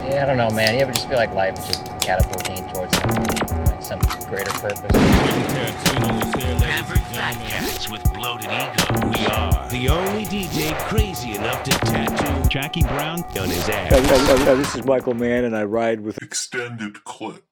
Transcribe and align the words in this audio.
Yeah, 0.00 0.22
I 0.22 0.26
don't 0.26 0.36
know, 0.36 0.50
man. 0.50 0.74
You 0.74 0.80
ever 0.80 0.92
just 0.92 1.08
feel 1.08 1.16
like 1.16 1.32
life 1.34 1.58
is 1.58 1.66
just 1.66 1.84
catapulting 2.00 2.66
towards 2.72 2.94
like 2.94 3.82
some 3.82 3.98
greater 4.28 4.50
purpose? 4.52 4.96
Average 6.64 7.00
fat 7.00 7.34
cats 7.48 7.90
with 7.90 8.02
bloated 8.14 8.46
ego. 8.46 9.08
We 9.10 9.26
are 9.26 9.68
the 9.70 9.88
only 9.88 10.24
DJ 10.24 10.78
crazy 10.88 11.34
enough 11.34 11.62
to 11.64 11.70
tattoo 11.70 12.48
Jackie 12.48 12.82
Brown. 12.82 13.22
on 13.38 13.48
his 13.50 13.66
Yeah, 13.68 13.74
ass. 13.74 13.92
yeah, 14.08 14.44
yeah, 14.44 14.54
this 14.54 14.74
is 14.76 14.84
Michael 14.84 15.14
Mann, 15.14 15.44
and 15.44 15.56
I 15.56 15.64
ride 15.64 16.00
with 16.00 16.22
extended 16.22 17.02
clip. 17.04 17.44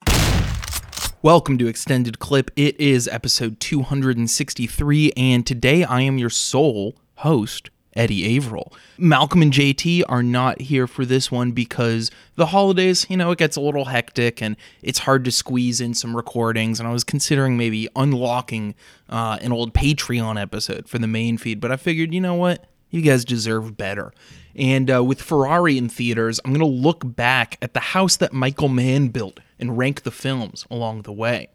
Welcome 1.22 1.58
to 1.58 1.66
Extended 1.66 2.20
Clip. 2.20 2.50
It 2.54 2.78
is 2.80 3.08
episode 3.08 3.58
263, 3.58 5.12
and 5.16 5.44
today 5.44 5.82
I 5.82 6.02
am 6.02 6.18
your 6.18 6.30
sole 6.30 6.94
host, 7.16 7.70
Eddie 7.96 8.36
Averill. 8.36 8.72
Malcolm 8.98 9.42
and 9.42 9.52
JT 9.52 10.02
are 10.08 10.22
not 10.22 10.60
here 10.60 10.86
for 10.86 11.04
this 11.04 11.30
one 11.30 11.52
because 11.52 12.11
the 12.36 12.46
holidays, 12.46 13.06
you 13.08 13.16
know, 13.16 13.30
it 13.30 13.38
gets 13.38 13.56
a 13.56 13.61
little 13.61 13.86
hectic 13.86 14.43
and 14.43 14.57
it's 14.82 15.00
hard 15.00 15.25
to 15.25 15.32
squeeze 15.32 15.80
in 15.80 15.94
some 15.94 16.16
recordings. 16.16 16.79
And 16.79 16.88
I 16.88 16.93
was 16.93 17.04
considering 17.04 17.57
maybe 17.57 17.88
unlocking 17.96 18.74
uh, 19.08 19.38
an 19.40 19.52
old 19.52 19.74
Patreon 19.74 20.40
episode 20.40 20.88
for 20.88 20.98
the 20.98 21.07
main 21.07 21.38
feed, 21.38 21.61
but 21.61 21.72
I 21.72 21.76
figured, 21.76 22.12
you 22.14 22.21
know 22.21 22.35
what? 22.35 22.64
You 22.90 23.02
guys 23.02 23.24
deserve 23.24 23.76
better. 23.76 24.13
And 24.54 24.90
uh, 24.90 25.04
with 25.04 25.21
Ferrari 25.21 25.76
in 25.76 25.88
theaters, 25.88 26.40
I'm 26.44 26.52
going 26.52 26.60
to 26.60 26.66
look 26.66 27.02
back 27.04 27.58
at 27.60 27.74
the 27.74 27.80
house 27.80 28.16
that 28.16 28.32
Michael 28.32 28.68
Mann 28.68 29.08
built 29.08 29.40
and 29.58 29.76
rank 29.76 30.02
the 30.02 30.10
films 30.10 30.66
along 30.71 31.02
the 31.02 31.13
way. 31.13 31.49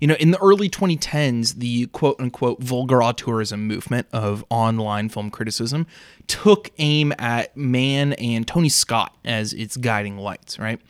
You 0.00 0.08
know, 0.08 0.14
in 0.14 0.30
the 0.32 0.38
early 0.38 0.68
2010s, 0.68 1.54
the 1.56 1.86
quote 1.86 2.20
unquote 2.20 2.60
vulgar 2.60 2.98
auteurism 2.98 3.60
movement 3.60 4.06
of 4.12 4.44
online 4.50 5.08
film 5.08 5.30
criticism 5.30 5.86
took 6.26 6.70
aim 6.78 7.12
at 7.18 7.56
Mann 7.56 8.12
and 8.14 8.46
Tony 8.46 8.68
Scott 8.68 9.16
as 9.24 9.52
its 9.52 9.76
guiding 9.76 10.18
lights, 10.18 10.58
right? 10.58 10.80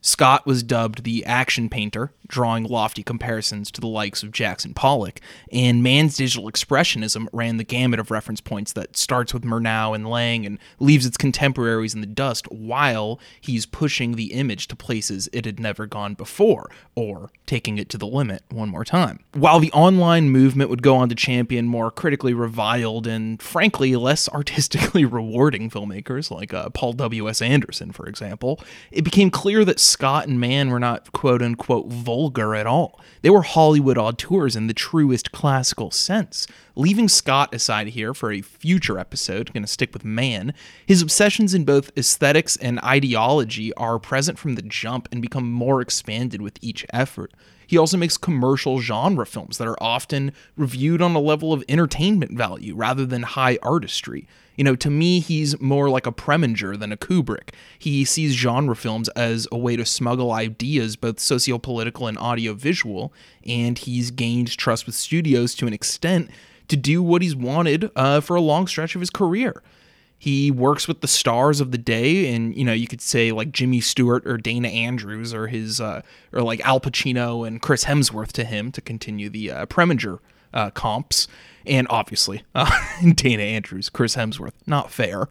Scott 0.00 0.44
was 0.44 0.62
dubbed 0.62 1.04
the 1.04 1.24
action 1.24 1.70
painter, 1.70 2.12
drawing 2.26 2.64
lofty 2.64 3.02
comparisons 3.02 3.70
to 3.70 3.80
the 3.80 3.86
likes 3.86 4.22
of 4.22 4.32
Jackson 4.32 4.74
Pollock, 4.74 5.20
and 5.52 5.82
Mann's 5.82 6.16
digital 6.16 6.50
expressionism 6.50 7.26
ran 7.32 7.56
the 7.56 7.64
gamut 7.64 8.00
of 8.00 8.10
reference 8.10 8.40
points 8.40 8.72
that 8.72 8.96
starts 8.96 9.34
with 9.34 9.44
Murnau 9.44 9.94
and 9.94 10.08
Lang 10.08 10.46
and 10.46 10.58
leaves 10.78 11.06
its 11.06 11.16
contemporaries 11.16 11.94
in 11.94 12.00
the 12.00 12.06
dust 12.06 12.50
while 12.50 13.20
he's 13.40 13.66
pushing 13.66 14.12
the 14.12 14.32
image 14.32 14.68
to 14.68 14.76
places 14.76 15.28
it 15.32 15.44
had 15.44 15.60
never 15.60 15.86
gone 15.86 16.14
before, 16.14 16.70
or 16.94 17.30
taking 17.46 17.78
it 17.78 17.88
to 17.90 17.98
the 17.98 18.06
limit 18.06 18.42
one 18.50 18.68
more 18.68 18.84
time. 18.84 19.20
While 19.32 19.60
the 19.60 19.72
online 19.72 20.30
movement 20.30 20.70
would 20.70 20.82
go 20.82 20.96
on 20.96 21.08
to 21.08 21.14
champion 21.14 21.66
more 21.66 21.90
critically 21.90 22.34
reviled 22.34 23.06
and 23.06 23.40
frankly 23.40 23.96
less 23.96 24.28
artistically 24.34 25.04
rewarding 25.04 25.70
filmmakers 25.70 26.30
like 26.30 26.54
uh, 26.54 26.70
Paul 26.70 26.94
W.S. 26.94 27.42
Anderson, 27.42 27.92
for 27.92 28.06
example, 28.06 28.60
it 28.90 29.02
became 29.02 29.30
clear 29.30 29.64
that 29.64 29.80
Scott 29.80 30.26
and 30.26 30.40
Mann 30.40 30.70
were 30.70 30.80
not 30.80 31.12
quote 31.12 31.42
unquote 31.42 31.86
vulgar 32.14 32.54
at 32.54 32.64
all. 32.64 33.00
They 33.22 33.30
were 33.30 33.42
Hollywood 33.42 33.98
auteurs 33.98 34.54
in 34.54 34.68
the 34.68 34.72
truest 34.72 35.32
classical 35.32 35.90
sense. 35.90 36.46
Leaving 36.76 37.08
Scott 37.08 37.52
aside 37.52 37.88
here 37.88 38.14
for 38.14 38.30
a 38.30 38.40
future 38.40 39.00
episode, 39.00 39.52
going 39.52 39.64
to 39.64 39.68
stick 39.68 39.92
with 39.92 40.04
Mann, 40.04 40.54
his 40.86 41.02
obsessions 41.02 41.54
in 41.54 41.64
both 41.64 41.90
aesthetics 41.98 42.56
and 42.56 42.78
ideology 42.84 43.74
are 43.74 43.98
present 43.98 44.38
from 44.38 44.54
the 44.54 44.62
jump 44.62 45.08
and 45.10 45.20
become 45.20 45.50
more 45.50 45.80
expanded 45.80 46.40
with 46.40 46.56
each 46.62 46.86
effort. 46.92 47.32
He 47.66 47.76
also 47.76 47.96
makes 47.96 48.16
commercial 48.16 48.78
genre 48.78 49.26
films 49.26 49.58
that 49.58 49.66
are 49.66 49.82
often 49.82 50.32
reviewed 50.56 51.02
on 51.02 51.16
a 51.16 51.20
level 51.20 51.52
of 51.52 51.64
entertainment 51.68 52.38
value 52.38 52.76
rather 52.76 53.04
than 53.04 53.22
high 53.22 53.58
artistry. 53.60 54.28
You 54.56 54.64
know, 54.64 54.76
to 54.76 54.90
me, 54.90 55.20
he's 55.20 55.60
more 55.60 55.90
like 55.90 56.06
a 56.06 56.12
Preminger 56.12 56.78
than 56.78 56.92
a 56.92 56.96
Kubrick. 56.96 57.50
He 57.78 58.04
sees 58.04 58.34
genre 58.34 58.76
films 58.76 59.08
as 59.10 59.48
a 59.50 59.58
way 59.58 59.76
to 59.76 59.84
smuggle 59.84 60.32
ideas, 60.32 60.96
both 60.96 61.16
sociopolitical 61.16 62.08
and 62.08 62.16
audiovisual, 62.18 63.12
and 63.46 63.78
he's 63.78 64.10
gained 64.10 64.56
trust 64.56 64.86
with 64.86 64.94
studios 64.94 65.54
to 65.56 65.66
an 65.66 65.72
extent 65.72 66.30
to 66.68 66.76
do 66.76 67.02
what 67.02 67.22
he's 67.22 67.36
wanted 67.36 67.90
uh, 67.96 68.20
for 68.20 68.36
a 68.36 68.40
long 68.40 68.66
stretch 68.66 68.94
of 68.94 69.00
his 69.00 69.10
career. 69.10 69.62
He 70.16 70.50
works 70.50 70.88
with 70.88 71.00
the 71.00 71.08
stars 71.08 71.60
of 71.60 71.70
the 71.70 71.76
day, 71.76 72.32
and 72.32 72.56
you 72.56 72.64
know 72.64 72.72
you 72.72 72.86
could 72.86 73.02
say 73.02 73.32
like 73.32 73.52
Jimmy 73.52 73.80
Stewart 73.80 74.26
or 74.26 74.38
Dana 74.38 74.68
Andrews 74.68 75.34
or 75.34 75.48
his 75.48 75.80
uh, 75.80 76.00
or 76.32 76.40
like 76.40 76.60
Al 76.60 76.80
Pacino 76.80 77.46
and 77.46 77.60
Chris 77.60 77.84
Hemsworth 77.84 78.32
to 78.32 78.44
him 78.44 78.72
to 78.72 78.80
continue 78.80 79.28
the 79.28 79.50
uh, 79.50 79.66
Preminger 79.66 80.20
uh, 80.54 80.70
comps, 80.70 81.28
and 81.66 81.86
obviously 81.90 82.42
uh, 82.54 82.70
Dana 83.14 83.42
Andrews, 83.42 83.90
Chris 83.90 84.16
Hemsworth, 84.16 84.54
not 84.66 84.90
fair, 84.90 85.28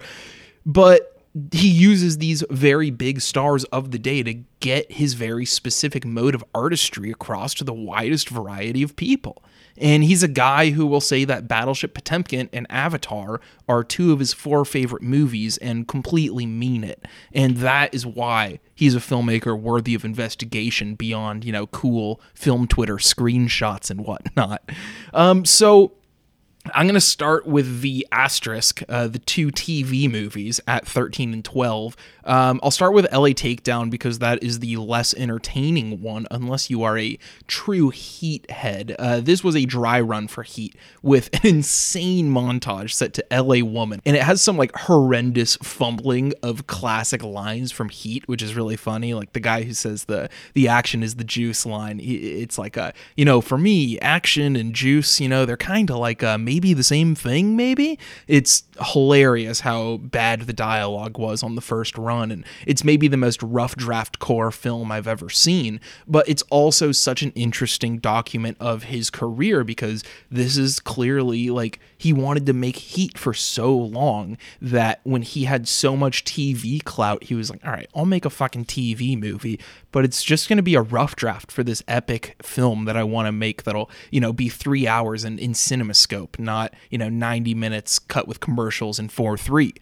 but 0.66 1.13
he 1.52 1.68
uses 1.68 2.20
these 2.20 2.44
very 2.52 2.92
big 2.92 3.20
stars 3.20 3.64
of 3.66 3.92
the 3.92 3.98
day 3.98 4.22
to 4.22 4.36
get 4.60 4.92
his 4.92 5.16
very 5.16 5.46
specific 5.46 6.06
mode 6.06 6.36
of 6.36 6.44
artistry 6.54 7.10
across 7.10 7.56
to 7.56 7.64
the 7.64 7.74
widest 7.74 8.30
variety 8.30 8.84
of 8.84 8.96
people. 8.96 9.44
And 9.76 10.04
he's 10.04 10.22
a 10.22 10.28
guy 10.28 10.70
who 10.70 10.86
will 10.86 11.02
say 11.02 11.26
that 11.26 11.48
Battleship 11.48 11.96
Potemkin 11.96 12.50
and 12.54 12.68
Avatar 12.70 13.42
are 13.68 13.84
two 13.84 14.14
of 14.14 14.20
his 14.20 14.32
four 14.32 14.66
favorite 14.66 15.02
movies 15.02 15.58
and 15.58 15.88
completely 15.88 16.46
mean 16.46 16.84
it. 16.84 17.04
And 17.34 17.58
that 17.58 17.96
is 17.96 18.06
why 18.06 18.60
he's 18.76 18.94
a 18.94 19.00
filmmaker 19.00 19.60
worthy 19.60 19.96
of 19.96 20.06
investigation 20.06 20.94
beyond, 20.94 21.44
you 21.44 21.52
know, 21.52 21.66
cool 21.66 22.22
film 22.36 22.68
Twitter 22.68 22.98
screenshots 22.98 23.90
and 23.90 24.06
whatnot. 24.06 24.70
Um, 25.14 25.46
so 25.46 25.94
I'm 26.74 26.86
going 26.86 26.94
to 26.94 27.02
start 27.02 27.46
with 27.46 27.82
the 27.82 28.08
asterisk, 28.12 28.82
uh, 28.88 29.08
the 29.08 29.20
two 29.20 29.48
TV 29.50 30.10
movies 30.10 30.62
at 30.66 30.88
13 30.88 31.34
and 31.34 31.44
12. 31.44 31.98
Um, 32.26 32.62
I'll 32.64 32.72
start 32.72 32.94
with 32.94 33.12
LA 33.12 33.30
Takedown 33.30 33.90
because 33.90 34.20
that 34.20 34.42
is 34.42 34.60
the 34.60 34.78
less 34.78 35.14
entertaining 35.14 36.02
one, 36.02 36.26
unless 36.32 36.70
you 36.70 36.84
are 36.84 36.98
a 36.98 37.20
true 37.48 37.90
Heat 37.90 38.50
head. 38.50 38.96
Uh, 38.98 39.20
this 39.20 39.44
was 39.44 39.58
a 39.58 39.66
dry 39.66 40.00
run 40.00 40.28
for 40.30 40.44
Heat 40.44 40.76
with 41.02 41.30
an 41.34 41.40
insane 41.44 42.30
montage 42.30 42.92
set 42.92 43.14
to 43.16 43.26
LA 43.30 43.64
Woman, 43.66 44.02
and 44.06 44.16
it 44.16 44.24
has 44.24 44.42
some 44.42 44.58
like 44.58 44.74
horrendous 44.76 45.58
fumbling 45.58 46.34
of 46.42 46.68
classic 46.68 47.24
lines 47.24 47.72
from 47.72 47.90
Heat, 47.90 48.26
which 48.28 48.42
is 48.42 48.56
really 48.56 48.78
funny. 48.78 49.14
Like 49.14 49.34
the 49.34 49.40
guy 49.40 49.64
who 49.64 49.74
says 49.74 50.06
the 50.06 50.30
the 50.54 50.70
action 50.70 51.04
is 51.04 51.16
the 51.16 51.24
juice 51.26 51.66
line. 51.66 52.00
It's 52.02 52.58
like 52.58 52.78
a 52.78 52.94
you 53.18 53.26
know 53.26 53.42
for 53.42 53.58
me 53.58 54.00
action 54.00 54.56
and 54.56 54.74
juice, 54.74 55.20
you 55.20 55.28
know 55.28 55.46
they're 55.46 55.58
kind 55.58 55.90
of 55.90 55.98
like 55.98 56.24
uh, 56.24 56.38
maybe 56.54 56.74
the 56.76 56.84
same 56.84 57.16
thing. 57.16 57.56
Maybe 57.56 57.98
it's 58.28 58.64
hilarious 58.80 59.62
how 59.62 59.98
bad 59.98 60.42
the 60.42 60.54
dialogue 60.54 61.18
was 61.18 61.42
on 61.42 61.56
the 61.56 61.62
first 61.62 61.98
run, 61.98 62.30
and 62.30 62.46
it's 62.68 62.84
maybe 62.84 63.08
the 63.08 63.18
most 63.18 63.42
rough 63.42 63.76
draft 63.76 64.20
core 64.20 64.52
film 64.52 64.92
I've 64.92 65.08
ever 65.08 65.32
seen. 65.32 65.80
But 66.08 66.30
it's 66.30 66.44
also 66.52 66.92
such 66.92 67.24
an 67.24 67.32
interesting 67.32 67.98
document 67.98 68.58
of 68.60 68.84
his 68.84 69.10
career 69.10 69.64
because 69.64 70.04
this 70.30 70.56
is 70.56 70.80
clearly 70.80 71.50
like 71.50 71.80
he 71.98 72.14
wanted 72.14 72.46
to 72.46 72.54
make 72.54 72.76
Heat 72.76 73.18
for 73.18 73.34
so 73.34 73.74
long 73.74 74.38
that 74.62 75.00
when 75.04 75.22
he 75.22 75.46
had 75.46 75.68
so 75.68 75.96
much 75.96 76.24
TV 76.24 76.84
clout, 76.84 77.24
he 77.24 77.34
was 77.34 77.50
like, 77.50 77.66
all 77.66 77.72
right, 77.72 77.90
I'll 77.96 78.06
make 78.06 78.26
a 78.26 78.30
fucking 78.30 78.66
TV 78.66 79.18
movie, 79.18 79.60
but 79.92 80.04
it's 80.04 80.22
just 80.22 80.50
going 80.50 80.58
to 80.58 80.64
be 80.64 80.76
a 80.76 80.82
rough 80.82 81.16
draft 81.16 81.52
for 81.52 81.64
this 81.64 81.82
epic 81.88 82.36
film 82.44 82.86
that 82.86 82.98
I 82.98 83.04
want 83.04 83.28
to 83.28 83.32
make 83.32 83.64
that'll, 83.64 83.90
you 84.12 84.20
know, 84.20 84.34
be 84.34 84.50
three 84.50 84.86
hours 84.86 85.24
in, 85.24 85.40
in 85.40 85.54
CinemaScope, 85.54 86.38
not, 86.44 86.74
you 86.90 86.98
know, 86.98 87.10
90 87.10 87.54
minutes 87.54 88.00
cut 88.00 88.28
with 88.28 88.40
commercials 88.40 89.00
in 89.00 89.10
4 89.10 89.38
3. 89.38 89.74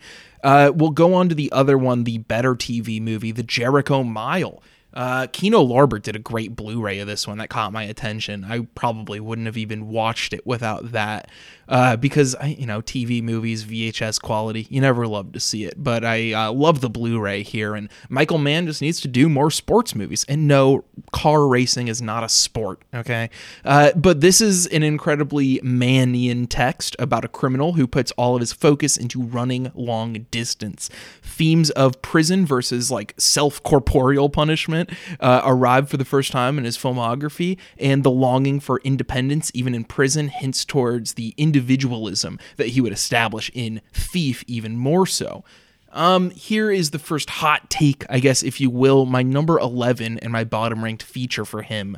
Uh, 0.43 0.71
we'll 0.73 0.91
go 0.91 1.13
on 1.13 1.29
to 1.29 1.35
the 1.35 1.51
other 1.51 1.77
one, 1.77 2.03
the 2.03 2.19
better 2.19 2.55
TV 2.55 3.01
movie, 3.01 3.31
The 3.31 3.43
Jericho 3.43 4.03
Mile. 4.03 4.61
Uh, 4.93 5.27
Kino 5.27 5.63
Lorber 5.63 6.01
did 6.01 6.15
a 6.15 6.19
great 6.19 6.55
Blu-ray 6.55 6.99
of 6.99 7.07
this 7.07 7.27
one 7.27 7.37
that 7.37 7.49
caught 7.49 7.71
my 7.71 7.83
attention. 7.83 8.43
I 8.43 8.67
probably 8.75 9.19
wouldn't 9.19 9.45
have 9.45 9.57
even 9.57 9.87
watched 9.87 10.33
it 10.33 10.45
without 10.45 10.91
that, 10.91 11.29
uh, 11.69 11.95
because 11.95 12.35
I, 12.35 12.47
you 12.47 12.65
know, 12.65 12.81
TV 12.81 13.23
movies, 13.23 13.63
VHS 13.63 14.21
quality, 14.21 14.67
you 14.69 14.81
never 14.81 15.07
love 15.07 15.31
to 15.33 15.39
see 15.39 15.63
it. 15.63 15.75
But 15.77 16.03
I 16.03 16.33
uh, 16.33 16.51
love 16.51 16.81
the 16.81 16.89
Blu-ray 16.89 17.43
here, 17.43 17.75
and 17.75 17.89
Michael 18.09 18.37
Mann 18.37 18.65
just 18.65 18.81
needs 18.81 18.99
to 19.01 19.07
do 19.07 19.29
more 19.29 19.49
sports 19.49 19.95
movies. 19.95 20.25
And 20.27 20.47
no, 20.47 20.83
car 21.13 21.47
racing 21.47 21.87
is 21.87 22.01
not 22.01 22.23
a 22.23 22.29
sport, 22.29 22.81
okay? 22.93 23.29
Uh, 23.63 23.91
but 23.95 24.21
this 24.21 24.41
is 24.41 24.67
an 24.67 24.83
incredibly 24.83 25.59
Mannian 25.59 26.47
text 26.49 26.95
about 26.99 27.23
a 27.23 27.29
criminal 27.29 27.73
who 27.73 27.87
puts 27.87 28.11
all 28.13 28.35
of 28.35 28.41
his 28.41 28.51
focus 28.51 28.97
into 28.97 29.21
running 29.21 29.71
long 29.73 30.25
distance. 30.31 30.89
Themes 31.21 31.69
of 31.71 32.01
prison 32.01 32.45
versus 32.45 32.91
like 32.91 33.13
self-corporeal 33.17 34.29
punishment 34.29 34.80
uh, 35.19 35.41
arrive 35.43 35.89
for 35.89 35.97
the 35.97 36.05
first 36.05 36.31
time 36.31 36.57
in 36.57 36.63
his 36.63 36.77
filmography, 36.77 37.57
and 37.77 38.03
the 38.03 38.11
longing 38.11 38.59
for 38.59 38.79
independence, 38.83 39.51
even 39.53 39.73
in 39.73 39.83
prison, 39.83 40.27
hints 40.27 40.65
towards 40.65 41.13
the 41.13 41.33
individualism 41.37 42.39
that 42.57 42.67
he 42.67 42.81
would 42.81 42.93
establish 42.93 43.51
in 43.53 43.81
Thief, 43.93 44.43
even 44.47 44.77
more 44.77 45.05
so. 45.05 45.43
Um, 45.93 46.29
here 46.31 46.71
is 46.71 46.91
the 46.91 46.99
first 46.99 47.29
hot 47.29 47.69
take, 47.69 48.05
I 48.09 48.19
guess, 48.19 48.43
if 48.43 48.61
you 48.61 48.69
will. 48.69 49.05
My 49.05 49.23
number 49.23 49.59
11 49.59 50.19
and 50.19 50.31
my 50.31 50.43
bottom 50.43 50.83
ranked 50.83 51.03
feature 51.03 51.45
for 51.45 51.63
him 51.63 51.97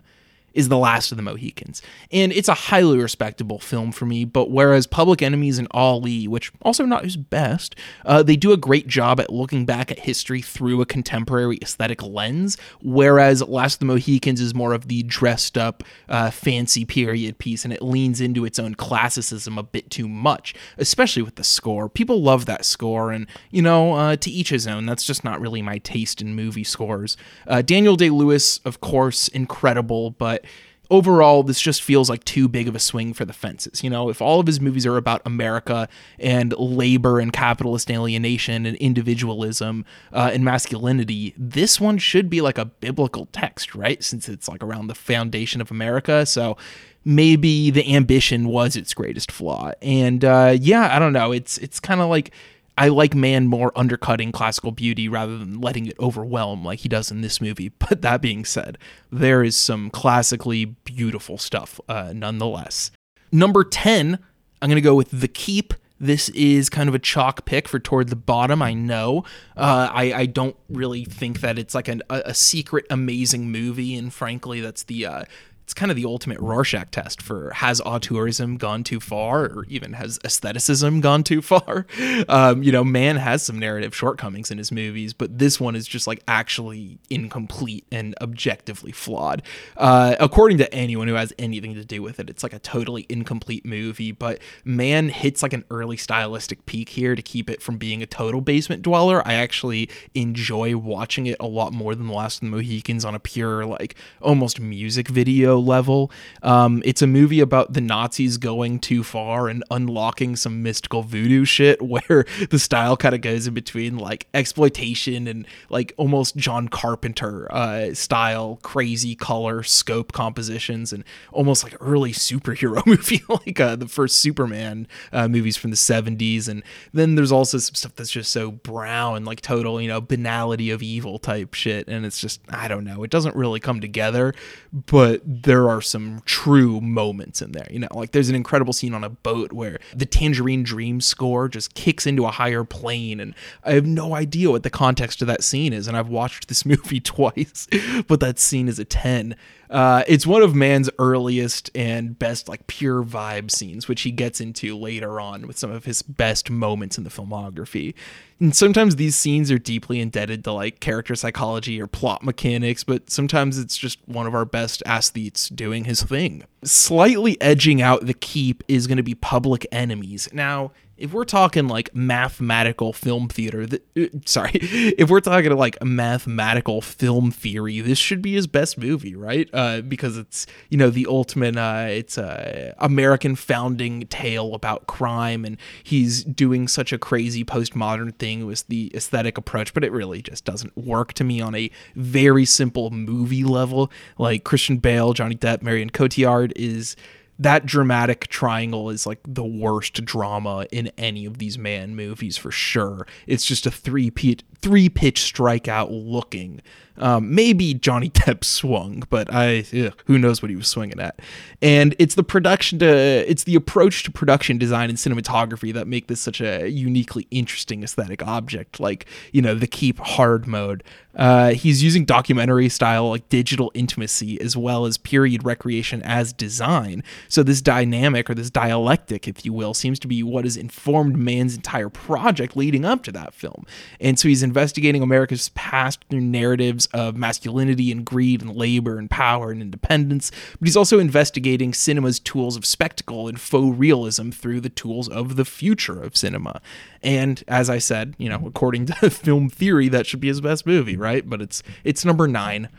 is 0.54 0.70
The 0.70 0.78
Last 0.78 1.12
of 1.12 1.18
the 1.18 1.24
Mohicans. 1.24 1.82
And 2.12 2.32
it's 2.32 2.48
a 2.50 2.54
highly 2.54 2.98
respectable 2.98 3.60
film 3.60 3.92
for 3.92 4.06
me, 4.06 4.26
but 4.26 4.52
whereas 4.52 4.88
Public 4.88 5.22
Enemies 5.22 5.58
and 5.58 5.68
Ali, 5.72 6.28
which 6.28 6.52
also 6.62 6.86
not 6.86 7.04
his 7.04 7.18
best, 7.18 7.76
uh, 8.06 8.24
they 8.24 8.36
do 8.36 8.52
a 8.52 8.58
great 8.58 8.88
job 8.88 9.20
at 9.20 9.32
looking 9.32 9.66
back 9.66 9.92
at 9.92 10.00
history 10.00 10.42
through 10.42 10.82
a 10.82 10.86
contemporary 10.86 11.58
aesthetic 11.62 12.04
lens, 12.04 12.58
whereas 12.82 13.42
Last 13.42 13.76
of 13.76 13.80
the 13.80 13.86
Mohicans 13.86 14.42
is 14.42 14.54
more 14.54 14.74
of 14.74 14.88
the 14.88 15.04
dressed 15.04 15.58
up, 15.58 15.84
uh, 16.08 16.30
fancy 16.30 16.86
period 16.86 17.38
piece, 17.38 17.64
and 17.64 17.74
it 17.74 17.82
leans 17.82 18.22
into 18.22 18.46
its 18.46 18.60
own 18.60 18.76
classicism 18.76 19.58
a 19.58 19.64
bit 19.64 19.90
too 19.90 20.08
much, 20.08 20.54
especially 20.78 21.24
with 21.24 21.36
the 21.36 21.44
score. 21.44 21.90
People 21.90 22.22
love 22.22 22.46
that 22.46 22.66
score, 22.66 23.12
and, 23.12 23.28
you 23.50 23.62
know, 23.62 23.94
uh, 23.94 24.16
to 24.18 24.30
each 24.30 24.50
his 24.50 24.68
own. 24.68 24.86
That's 24.86 25.06
just 25.06 25.24
not 25.24 25.42
really 25.42 25.62
my 25.62 25.80
taste 25.80 26.22
in 26.22 26.36
movie 26.36 26.64
scores. 26.64 27.18
Uh, 27.48 27.62
Daniel 27.62 27.96
Day 27.96 28.10
Lewis, 28.10 28.60
of 28.66 28.82
course, 28.82 29.28
incredible, 29.30 30.12
but 30.12 30.43
overall, 30.90 31.44
this 31.44 31.60
just 31.60 31.82
feels 31.82 32.10
like 32.10 32.24
too 32.24 32.48
big 32.48 32.68
of 32.68 32.76
a 32.76 32.80
swing 32.80 33.14
for 33.14 33.26
the 33.26 33.34
fences. 33.34 33.84
You 33.84 33.90
know, 33.90 34.10
if 34.10 34.22
all 34.22 34.40
of 34.40 34.48
his 34.48 34.60
movies 34.60 34.86
are 34.86 34.98
about 34.98 35.22
America 35.26 35.88
and 36.20 36.54
labor 36.58 37.20
and 37.20 37.32
capitalist 37.32 37.90
alienation 37.90 38.66
and 38.66 38.78
individualism 38.78 39.86
uh, 40.12 40.32
and 40.34 40.44
masculinity, 40.44 41.34
this 41.38 41.80
one 41.80 41.98
should 41.98 42.30
be 42.30 42.42
like 42.42 42.58
a 42.58 42.66
biblical 42.66 43.28
text, 43.32 43.76
right? 43.76 44.04
Since 44.04 44.30
it's 44.30 44.48
like 44.48 44.64
around 44.64 44.88
the 44.88 44.96
foundation 44.96 45.62
of 45.62 45.72
America. 45.72 46.26
So 46.26 46.58
maybe 47.06 47.70
the 47.70 47.94
ambition 47.96 48.48
was 48.48 48.76
its 48.76 48.94
greatest 48.94 49.32
flaw. 49.32 49.72
And 49.82 50.24
uh, 50.24 50.56
yeah, 50.60 50.96
I 50.96 51.00
don't 51.00 51.14
know. 51.14 51.32
It's 51.32 51.58
it's 51.58 51.80
kind 51.80 52.02
of 52.02 52.10
like 52.10 52.32
I 52.78 52.88
like 52.88 53.14
Mann 53.14 53.48
more 53.48 53.72
undercutting 53.76 54.32
classical 54.32 54.72
beauty 54.72 55.08
rather 55.08 55.38
than 55.38 55.62
letting 55.62 55.86
it 55.86 56.00
overwhelm 56.00 56.66
like 56.66 56.80
he 56.80 56.90
does 56.90 57.12
in 57.12 57.22
this 57.22 57.40
movie. 57.40 57.72
But 57.90 58.02
that 58.02 58.22
being 58.22 58.46
said, 58.46 58.78
there 59.12 59.44
is 59.44 59.56
some 59.56 59.90
classically 59.90 60.66
beautiful 60.66 61.38
stuff 61.38 61.80
uh, 61.88 62.12
nonetheless. 62.16 62.92
Number 63.32 63.64
10, 63.64 64.18
I'm 64.62 64.70
going 64.70 64.76
to 64.76 64.82
go 64.82 64.96
with 64.96 65.12
The 65.12 65.28
Keep. 65.28 65.74
This 66.00 66.30
is 66.30 66.70
kind 66.70 66.90
of 66.90 66.96
a 66.96 67.00
chalk 67.00 67.46
pick 67.46 67.68
for 67.68 67.80
toward 67.80 68.10
the 68.10 68.16
bottom. 68.16 68.62
I 68.62 68.74
know. 68.74 69.24
Uh, 69.56 69.90
I, 69.92 70.14
I 70.14 70.26
don't 70.26 70.56
really 70.70 71.06
think 71.06 71.42
that 71.42 71.60
it's 71.60 71.76
like 71.76 71.88
an, 71.88 72.02
a, 72.10 72.24
a 72.26 72.34
secret 72.34 72.86
amazing 72.90 73.52
movie, 73.52 73.96
and 73.96 74.14
frankly, 74.14 74.60
that's 74.60 74.84
the 74.84 75.06
uh, 75.06 75.24
it's 75.64 75.74
kind 75.74 75.90
of 75.92 75.96
the 75.96 76.06
ultimate 76.06 76.40
Rorschach 76.40 76.92
test 76.92 77.22
for 77.22 77.52
has 77.54 77.80
auteurism 77.82 78.58
gone 78.58 78.84
too 78.84 79.00
far, 79.00 79.46
or 79.46 79.66
even 79.70 79.94
has 79.94 80.20
aestheticism 80.24 81.02
gone 81.02 81.24
too 81.24 81.42
far? 81.42 81.86
Um, 82.30 82.64
you 82.64 82.72
know, 82.72 82.84
Mann 82.84 83.18
has 83.18 83.44
some 83.44 83.60
narrative 83.60 83.96
shortcomings 83.96 84.50
in 84.50 84.58
his 84.58 84.72
movies, 84.72 85.14
but 85.14 85.40
this 85.40 85.60
one 85.60 85.76
is 85.76 85.88
just 85.88 86.08
like 86.08 86.22
actually 86.28 87.00
incomplete 87.10 87.86
and 87.92 88.16
objectively 88.22 88.92
flawed. 88.92 89.42
Uh, 89.76 90.16
according 90.20 90.58
to 90.60 90.74
anyone 90.74 91.08
who 91.08 91.16
has 91.16 91.34
anything 91.38 91.76
to 91.76 91.86
do 91.86 92.02
with 92.02 92.20
it, 92.20 92.30
it's 92.30 92.44
like 92.44 92.54
a 92.54 92.60
totally 92.60 93.06
incomplete 93.10 93.66
movie. 93.66 94.12
But 94.12 94.40
Mann 94.64 95.10
hits 95.10 95.44
like 95.44 95.54
an 95.54 95.66
early 95.70 95.98
stylistic 95.98 96.66
peak 96.66 96.90
here 96.90 97.16
to 97.16 97.22
keep 97.22 97.50
it 97.50 97.62
from 97.62 97.78
being 97.78 98.02
a 98.02 98.08
total 98.08 98.42
basement 98.42 98.82
dweller. 98.82 99.26
I 99.28 99.34
actually 99.34 99.90
enjoy 100.14 100.76
watching 100.78 101.26
it 101.28 101.38
a 101.40 101.48
lot 101.48 101.74
more 101.74 101.96
than 101.96 102.08
The 102.08 102.14
Last 102.14 102.38
of 102.38 102.42
the 102.42 102.56
Mohicans 102.56 103.06
on 103.06 103.16
a 103.16 103.20
pure 103.20 103.66
like 103.66 103.96
almost 104.22 104.60
music 104.60 105.08
video 105.08 105.60
level. 105.64 106.12
Um, 106.42 106.82
it's 106.86 107.02
a 107.02 107.08
movie 107.08 107.40
about 107.40 107.74
the 107.74 107.82
Nazis 107.82 108.38
going 108.38 108.80
too 108.80 109.04
far 109.04 109.48
and 109.48 109.64
unlocking 109.72 110.36
some 110.36 110.64
mystical 110.64 111.02
voodoo 111.04 111.46
shit 111.54 111.82
where 111.82 112.26
the 112.50 112.60
style 112.60 112.98
kind 112.98 113.16
of 113.16 113.22
goes 113.22 113.48
in 113.48 113.54
between 113.54 113.98
like 113.98 114.28
exploitation 114.34 115.28
and 115.28 115.48
like 115.70 115.94
almost 115.98 116.36
John 116.36 116.68
Carpenter 116.68 117.52
uh, 117.54 117.94
style, 117.94 118.60
crazy 118.62 119.16
color, 119.16 119.64
scope 119.64 120.12
compositions, 120.12 120.94
and 120.94 121.04
almost 121.32 121.64
like 121.64 121.76
early 121.80 122.12
superhero 122.12 122.86
movie, 122.86 123.24
like 123.30 123.60
uh, 123.60 123.76
the 123.76 123.88
first 123.88 124.18
Superman 124.18 124.88
uh, 125.12 125.28
movies 125.28 125.58
from 125.58 125.72
the 125.72 125.78
70s. 125.78 126.48
And 126.48 126.64
then 126.94 127.16
there's 127.16 127.32
also 127.32 127.58
some 127.58 127.76
stuff 127.76 127.96
that's 127.96 128.12
just 128.12 128.32
so 128.32 128.52
brown, 128.52 129.26
like 129.26 129.42
total, 129.42 129.82
you 129.82 129.88
know, 129.88 130.02
banality 130.02 130.70
of 130.72 130.82
evil 130.82 131.20
type 131.20 131.54
shit. 131.54 131.88
And 131.88 132.06
it's 132.06 132.20
just, 132.20 132.42
I 132.50 132.68
don't 132.68 132.84
know, 132.84 133.04
it 133.04 133.12
doesn't 133.12 133.36
really 133.36 133.60
come 133.60 133.82
together, 133.82 134.34
but 134.72 135.22
there 135.44 135.70
are 135.70 135.82
some 135.82 136.22
true 136.26 136.82
moments 136.82 137.42
in 137.42 137.52
there. 137.52 137.68
You 137.70 137.80
know, 137.80 137.88
like 137.92 138.12
there's 138.12 138.30
an 138.30 138.36
incredible 138.36 138.74
scene 138.74 138.94
on 138.94 139.04
a 139.04 139.10
boat 139.10 139.54
where 139.54 139.80
the 139.96 140.06
Tangerine 140.06 140.64
Dream 140.64 141.02
score 141.02 141.48
just 141.48 141.74
kicks 141.74 142.06
into 142.08 142.26
a 142.26 142.32
higher 142.32 142.64
plane, 142.64 143.20
and 143.20 143.36
I 143.64 143.74
have 143.74 143.86
no 143.86 144.16
idea 144.16 144.50
what 144.50 144.64
the 144.64 144.70
context 144.70 145.22
of 145.22 145.28
that 145.28 145.44
scene 145.44 145.74
is. 145.74 145.88
And 145.88 145.96
I've 145.96 146.10
watched 146.10 146.48
this 146.48 146.66
movie 146.74 147.00
twice, 147.00 147.68
but 148.08 148.20
that 148.20 148.40
scene 148.40 148.68
is 148.68 148.80
a 148.80 148.86
10. 148.86 149.36
Uh, 149.74 150.04
it's 150.08 150.28
one 150.28 150.44
of 150.44 150.54
Mann's 150.54 150.88
earliest 151.00 151.72
and 151.74 152.18
best, 152.18 152.48
like 152.48 152.68
pure 152.68 153.04
vibe 153.04 153.50
scenes, 153.50 153.88
which 153.88 154.04
he 154.04 154.12
gets 154.12 154.40
into 154.40 154.78
later 154.78 155.20
on 155.20 155.48
with 155.48 155.58
some 155.58 155.72
of 155.72 155.86
his 155.86 156.04
best 156.04 156.52
moments 156.52 157.00
in 157.00 157.04
the 157.04 157.10
filmography. 157.10 157.96
And 158.40 158.56
sometimes 158.56 158.98
these 158.98 159.16
scenes 159.16 159.50
are 159.50 159.58
deeply 159.58 160.00
indebted 160.00 160.44
to 160.44 160.52
like 160.52 160.80
character 160.80 161.16
psychology 161.16 161.82
or 161.82 161.88
plot 161.88 162.24
mechanics, 162.24 162.84
but 162.84 163.10
sometimes 163.10 163.58
it's 163.58 163.76
just 163.76 163.98
one 164.06 164.28
of 164.28 164.36
our 164.36 164.46
best 164.46 164.84
aesthetes 164.86 165.50
doing 165.50 165.86
his 165.86 166.04
thing. 166.04 166.44
Slightly 166.64 167.42
edging 167.42 167.82
out 167.82 168.06
the 168.06 168.14
keep 168.14 168.64
is 168.68 168.86
going 168.86 168.98
to 168.98 169.04
be 169.04 169.16
Public 169.16 169.66
Enemies. 169.72 170.30
Now, 170.32 170.72
if 170.96 171.12
we're 171.12 171.26
talking 171.26 171.68
like 171.68 171.94
mathematical 171.96 172.94
film 172.94 173.28
theater, 173.28 173.66
th- 173.66 173.82
uh, 173.98 174.18
sorry, 174.26 174.52
if 174.62 175.10
we're 175.10 175.22
talking 175.22 175.56
like 175.56 175.82
mathematical 175.84 176.82
film 176.82 177.32
theory, 177.32 177.82
this 177.82 177.98
should 177.98 178.22
be 178.22 178.34
his 178.34 178.46
best 178.46 178.78
movie, 178.78 179.16
right? 179.16 179.50
Uh, 179.54 179.82
because 179.82 180.18
it's 180.18 180.46
you 180.70 180.78
know 180.78 180.90
the 180.90 181.08
ultimate, 181.08 181.58
uh, 181.58 181.88
it's 181.90 182.18
a 182.18 182.76
American 182.78 183.36
founding 183.36 184.06
tale 184.08 184.54
about 184.54 184.86
crime, 184.86 185.46
and 185.46 185.58
he's 185.84 186.24
doing 186.24 186.68
such 186.68 186.94
a 186.94 186.98
crazy 186.98 187.44
postmodern 187.44 188.16
thing 188.18 188.46
with 188.46 188.68
the 188.68 188.92
aesthetic 188.96 189.38
approach, 189.38 189.74
but 189.74 189.84
it 189.84 189.92
really 189.92 190.22
just 190.22 190.46
doesn't 190.46 190.76
work 190.78 191.14
to 191.14 191.24
me 191.24 191.42
on 191.42 191.56
a 191.56 191.72
very 191.96 192.46
simple 192.46 192.92
movie 192.92 193.44
level. 193.44 193.92
Like 194.18 194.44
Christian 194.44 194.78
Bale, 194.78 195.14
Johnny 195.14 195.36
Depp, 195.36 195.64
Marion 195.64 195.90
Cotillard 195.90 196.54
is 196.56 196.96
that 197.40 197.66
dramatic 197.66 198.28
triangle 198.28 198.90
is 198.90 199.06
like 199.06 199.20
the 199.26 199.44
worst 199.44 200.06
drama 200.06 200.66
in 200.72 200.92
any 200.98 201.26
of 201.26 201.40
these 201.40 201.58
Mann 201.58 201.96
movies 201.96 202.38
for 202.38 202.52
sure. 202.52 203.08
It's 203.28 203.46
just 203.46 203.66
a 203.66 203.72
three 203.72 204.12
pitch 204.12 204.44
three 204.62 204.90
pitch 204.90 205.22
strikeout 205.22 205.88
looking. 205.92 206.62
Um, 206.98 207.34
maybe 207.34 207.74
Johnny 207.74 208.10
Depp 208.12 208.44
swung, 208.44 209.04
but 209.10 209.34
I 209.34 209.66
ugh, 209.74 209.94
who 210.06 210.18
knows 210.18 210.42
what 210.42 210.50
he 210.50 210.56
was 210.56 210.68
swinging 210.68 211.00
at. 211.00 211.20
And 211.62 211.96
it's 212.00 212.16
the 212.16 212.24
production 212.24 212.80
to 212.80 212.88
it's 212.88 213.44
the 213.44 213.56
approach 213.56 214.04
to 214.04 214.12
production 214.12 214.58
design 214.58 214.90
and 214.90 214.98
cinematography 214.98 215.74
that 215.74 215.88
make 215.88 216.08
this 216.08 216.22
such 216.22 216.42
a 216.42 216.70
uniquely 216.70 217.28
interesting 217.32 217.84
aesthetic 217.84 218.26
object. 218.26 218.80
Like 218.80 219.06
you 219.32 219.42
know 219.42 219.56
the 219.56 219.68
keep 219.68 220.00
hard 220.00 220.48
mode. 220.48 220.84
Uh, 221.16 221.52
he's 221.52 221.84
using 221.84 222.06
documentary 222.06 222.68
style 222.70 223.10
like 223.10 223.30
digital 223.30 223.72
intimacy 223.76 224.42
as 224.42 224.58
well 224.58 224.86
as 224.86 224.98
period 224.98 225.46
recreation 225.46 226.02
as 226.02 226.34
design. 226.34 227.04
So 227.28 227.44
this 227.44 227.62
dynamic 227.62 228.30
or 228.30 228.34
this 228.34 228.50
dialectic, 228.50 229.28
if 229.28 229.46
you 229.46 229.54
will, 229.54 229.76
seems 229.76 230.00
to 230.00 230.08
be 230.08 230.24
what 230.24 230.44
has 230.44 230.58
informed 230.58 231.16
Mann's 231.16 231.56
entire 231.56 231.90
project 231.90 232.58
leading 232.58 232.84
up 232.84 233.04
to 233.04 233.12
that 233.12 233.34
film. 233.34 233.66
And 234.00 234.18
so 234.18 234.28
he's 234.28 234.42
investigating 234.42 235.04
America's 235.04 235.50
past 235.50 236.04
through 236.10 236.22
narratives 236.22 236.83
of 236.88 237.16
masculinity 237.16 237.92
and 237.92 238.06
greed 238.06 238.42
and 238.42 238.56
labor 238.56 238.98
and 238.98 239.10
power 239.10 239.52
and 239.52 239.62
independence, 239.62 240.32
but 240.60 240.68
he's 240.68 240.78
also 240.78 241.00
investigating 241.00 241.74
cinema's 241.74 242.20
tools 242.20 242.56
of 242.56 242.66
spectacle 242.66 243.28
and 243.28 243.40
faux 243.40 243.78
realism 243.78 244.30
through 244.30 244.62
the 244.62 244.70
tools 244.70 245.08
of 245.10 245.36
the 245.36 245.46
future 245.46 246.02
of 246.02 246.18
cinema. 246.18 246.62
And 247.02 247.44
as 247.48 247.70
I 247.70 247.78
said, 247.78 248.16
you 248.18 248.30
know, 248.30 248.44
according 248.46 248.88
to 248.88 249.10
film 249.10 249.50
theory, 249.50 249.90
that 249.90 250.06
should 250.06 250.20
be 250.20 250.28
his 250.28 250.42
best 250.42 250.66
movie, 250.66 250.98
right? 250.98 251.30
But 251.30 251.42
it's 251.42 251.64
it's 251.84 252.06
number 252.06 252.28
nine. 252.28 252.70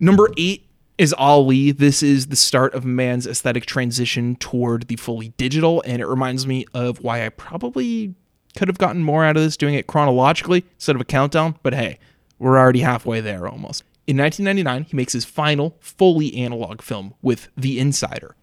Number 0.00 0.30
eight 0.36 0.66
is 0.98 1.14
Ali. 1.14 1.70
This 1.72 2.02
is 2.02 2.28
the 2.28 2.36
start 2.36 2.74
of 2.74 2.84
Mann's 2.84 3.26
aesthetic 3.26 3.66
transition 3.66 4.36
toward 4.36 4.88
the 4.88 4.96
fully 4.96 5.28
digital, 5.36 5.82
and 5.86 6.00
it 6.00 6.06
reminds 6.06 6.46
me 6.46 6.66
of 6.74 7.02
why 7.02 7.24
I 7.24 7.28
probably 7.28 8.14
could 8.56 8.68
have 8.68 8.78
gotten 8.78 9.02
more 9.02 9.24
out 9.24 9.36
of 9.36 9.42
this 9.42 9.56
doing 9.56 9.74
it 9.74 9.86
chronologically 9.86 10.64
instead 10.74 10.94
of 10.94 11.00
a 11.00 11.04
countdown, 11.04 11.56
but 11.62 11.74
hey, 11.74 11.98
we're 12.42 12.58
already 12.58 12.80
halfway 12.80 13.20
there 13.20 13.46
almost. 13.46 13.84
In 14.06 14.16
1999, 14.16 14.90
he 14.90 14.96
makes 14.96 15.12
his 15.12 15.24
final 15.24 15.76
fully 15.80 16.34
analog 16.34 16.82
film 16.82 17.14
with 17.22 17.48
The 17.56 17.78
Insider. 17.78 18.34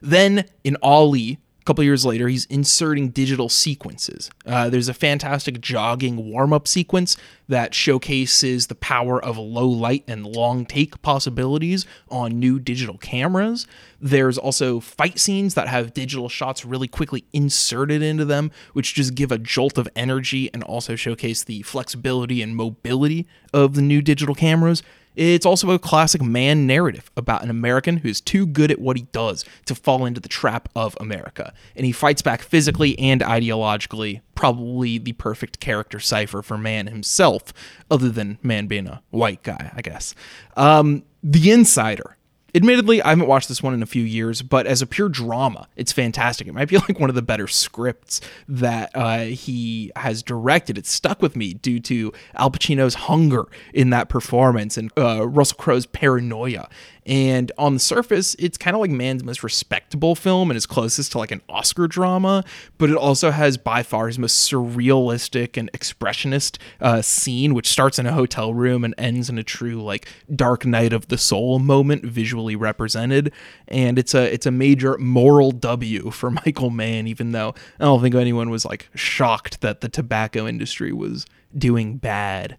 Then 0.00 0.46
in 0.64 0.78
Ali, 0.82 1.38
couple 1.66 1.84
years 1.84 2.06
later, 2.06 2.28
he's 2.28 2.46
inserting 2.46 3.10
digital 3.10 3.48
sequences. 3.48 4.30
Uh, 4.46 4.70
there's 4.70 4.88
a 4.88 4.94
fantastic 4.94 5.60
jogging 5.60 6.30
warm 6.30 6.52
up 6.52 6.66
sequence 6.66 7.16
that 7.48 7.74
showcases 7.74 8.68
the 8.68 8.74
power 8.74 9.22
of 9.22 9.36
low 9.36 9.66
light 9.66 10.04
and 10.08 10.24
long 10.26 10.64
take 10.64 11.02
possibilities 11.02 11.84
on 12.08 12.38
new 12.38 12.58
digital 12.58 12.96
cameras. 12.98 13.66
There's 14.00 14.38
also 14.38 14.80
fight 14.80 15.18
scenes 15.18 15.54
that 15.54 15.68
have 15.68 15.92
digital 15.92 16.28
shots 16.28 16.64
really 16.64 16.88
quickly 16.88 17.24
inserted 17.32 18.02
into 18.02 18.24
them, 18.24 18.50
which 18.72 18.94
just 18.94 19.14
give 19.14 19.32
a 19.32 19.38
jolt 19.38 19.76
of 19.76 19.88
energy 19.96 20.48
and 20.54 20.62
also 20.62 20.96
showcase 20.96 21.44
the 21.44 21.62
flexibility 21.62 22.42
and 22.42 22.56
mobility 22.56 23.26
of 23.52 23.74
the 23.74 23.82
new 23.82 24.00
digital 24.00 24.34
cameras. 24.34 24.82
It's 25.16 25.46
also 25.46 25.70
a 25.70 25.78
classic 25.78 26.22
Mann 26.22 26.66
narrative 26.66 27.10
about 27.16 27.42
an 27.42 27.50
American 27.50 27.98
who's 27.98 28.20
too 28.20 28.46
good 28.46 28.70
at 28.70 28.78
what 28.78 28.96
he 28.96 29.04
does 29.12 29.44
to 29.64 29.74
fall 29.74 30.04
into 30.04 30.20
the 30.20 30.28
trap 30.28 30.68
of 30.76 30.96
America. 31.00 31.54
And 31.74 31.86
he 31.86 31.92
fights 31.92 32.22
back 32.22 32.42
physically 32.42 32.98
and 32.98 33.22
ideologically, 33.22 34.20
probably 34.34 34.98
the 34.98 35.12
perfect 35.12 35.58
character 35.58 35.98
cipher 35.98 36.42
for 36.42 36.58
Mann 36.58 36.86
himself, 36.86 37.52
other 37.90 38.10
than 38.10 38.38
Mann 38.42 38.66
being 38.66 38.86
a 38.86 39.02
white 39.10 39.42
guy, 39.42 39.72
I 39.74 39.80
guess. 39.80 40.14
Um, 40.56 41.04
the 41.22 41.50
Insider 41.50 42.15
Admittedly, 42.56 43.02
I 43.02 43.10
haven't 43.10 43.26
watched 43.26 43.48
this 43.48 43.62
one 43.62 43.74
in 43.74 43.82
a 43.82 43.86
few 43.86 44.02
years, 44.02 44.40
but 44.40 44.66
as 44.66 44.80
a 44.80 44.86
pure 44.86 45.10
drama, 45.10 45.68
it's 45.76 45.92
fantastic. 45.92 46.46
It 46.46 46.54
might 46.54 46.68
be 46.68 46.78
like 46.88 46.98
one 46.98 47.10
of 47.10 47.14
the 47.14 47.20
better 47.20 47.46
scripts 47.46 48.22
that 48.48 48.90
uh, 48.94 49.24
he 49.24 49.92
has 49.94 50.22
directed. 50.22 50.78
It 50.78 50.86
stuck 50.86 51.20
with 51.20 51.36
me 51.36 51.52
due 51.52 51.80
to 51.80 52.14
Al 52.34 52.50
Pacino's 52.50 52.94
hunger 52.94 53.44
in 53.74 53.90
that 53.90 54.08
performance 54.08 54.78
and 54.78 54.90
uh, 54.96 55.28
Russell 55.28 55.58
Crowe's 55.58 55.84
paranoia 55.84 56.70
and 57.06 57.52
on 57.56 57.74
the 57.74 57.80
surface, 57.80 58.34
it's 58.36 58.58
kind 58.58 58.74
of 58.74 58.80
like 58.80 58.90
Mann's 58.90 59.22
most 59.22 59.44
respectable 59.44 60.16
film 60.16 60.50
and 60.50 60.56
is 60.56 60.66
closest 60.66 61.12
to 61.12 61.18
like 61.18 61.30
an 61.30 61.40
Oscar 61.48 61.86
drama, 61.86 62.42
but 62.78 62.90
it 62.90 62.96
also 62.96 63.30
has 63.30 63.56
by 63.56 63.84
far 63.84 64.08
his 64.08 64.18
most 64.18 64.50
surrealistic 64.50 65.56
and 65.56 65.70
expressionist 65.72 66.58
uh, 66.80 67.00
scene, 67.00 67.54
which 67.54 67.68
starts 67.68 68.00
in 68.00 68.06
a 68.06 68.12
hotel 68.12 68.52
room 68.52 68.84
and 68.84 68.92
ends 68.98 69.30
in 69.30 69.38
a 69.38 69.44
true 69.44 69.80
like 69.80 70.08
dark 70.34 70.66
night 70.66 70.92
of 70.92 71.06
the 71.06 71.16
soul 71.16 71.60
moment, 71.60 72.04
visually 72.04 72.56
represented. 72.56 73.32
And 73.68 74.00
it's 74.00 74.14
a 74.14 74.32
it's 74.32 74.46
a 74.46 74.50
major 74.50 74.98
moral 74.98 75.52
W 75.52 76.10
for 76.10 76.30
Michael 76.46 76.70
Mann, 76.70 77.06
even 77.06 77.30
though 77.30 77.54
I 77.78 77.84
don't 77.84 78.02
think 78.02 78.16
anyone 78.16 78.50
was 78.50 78.64
like 78.64 78.88
shocked 78.96 79.60
that 79.60 79.80
the 79.80 79.88
tobacco 79.88 80.48
industry 80.48 80.92
was 80.92 81.24
doing 81.56 81.98
bad. 81.98 82.58